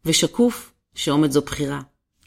ושקוף, 0.05 0.71
שאומץ 0.95 1.31
זו 1.31 1.41
בחירה. 1.41 1.81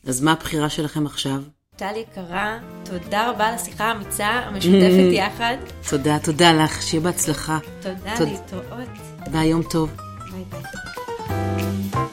אז 0.04 0.20
מה 0.20 0.32
הבחירה 0.32 0.70
שלכם 0.70 1.06
עכשיו? 1.06 1.42
טל 1.78 1.96
יקרה, 1.96 2.58
תודה 2.84 3.30
רבה 3.30 3.46
על 3.46 3.54
השיחה 3.54 3.84
האמיצה 3.84 4.26
המשותפת 4.26 5.12
יחד. 5.12 5.56
תודה, 5.90 6.18
תודה 6.18 6.52
לך, 6.52 6.82
שיהיה 6.82 7.02
בהצלחה. 7.02 7.58
תודה, 7.80 8.14
להתראות. 8.20 8.88
ביי, 9.30 9.48
יום 9.48 9.62
טוב. 9.62 9.90
ביי 10.32 10.44
ביי. 10.50 12.07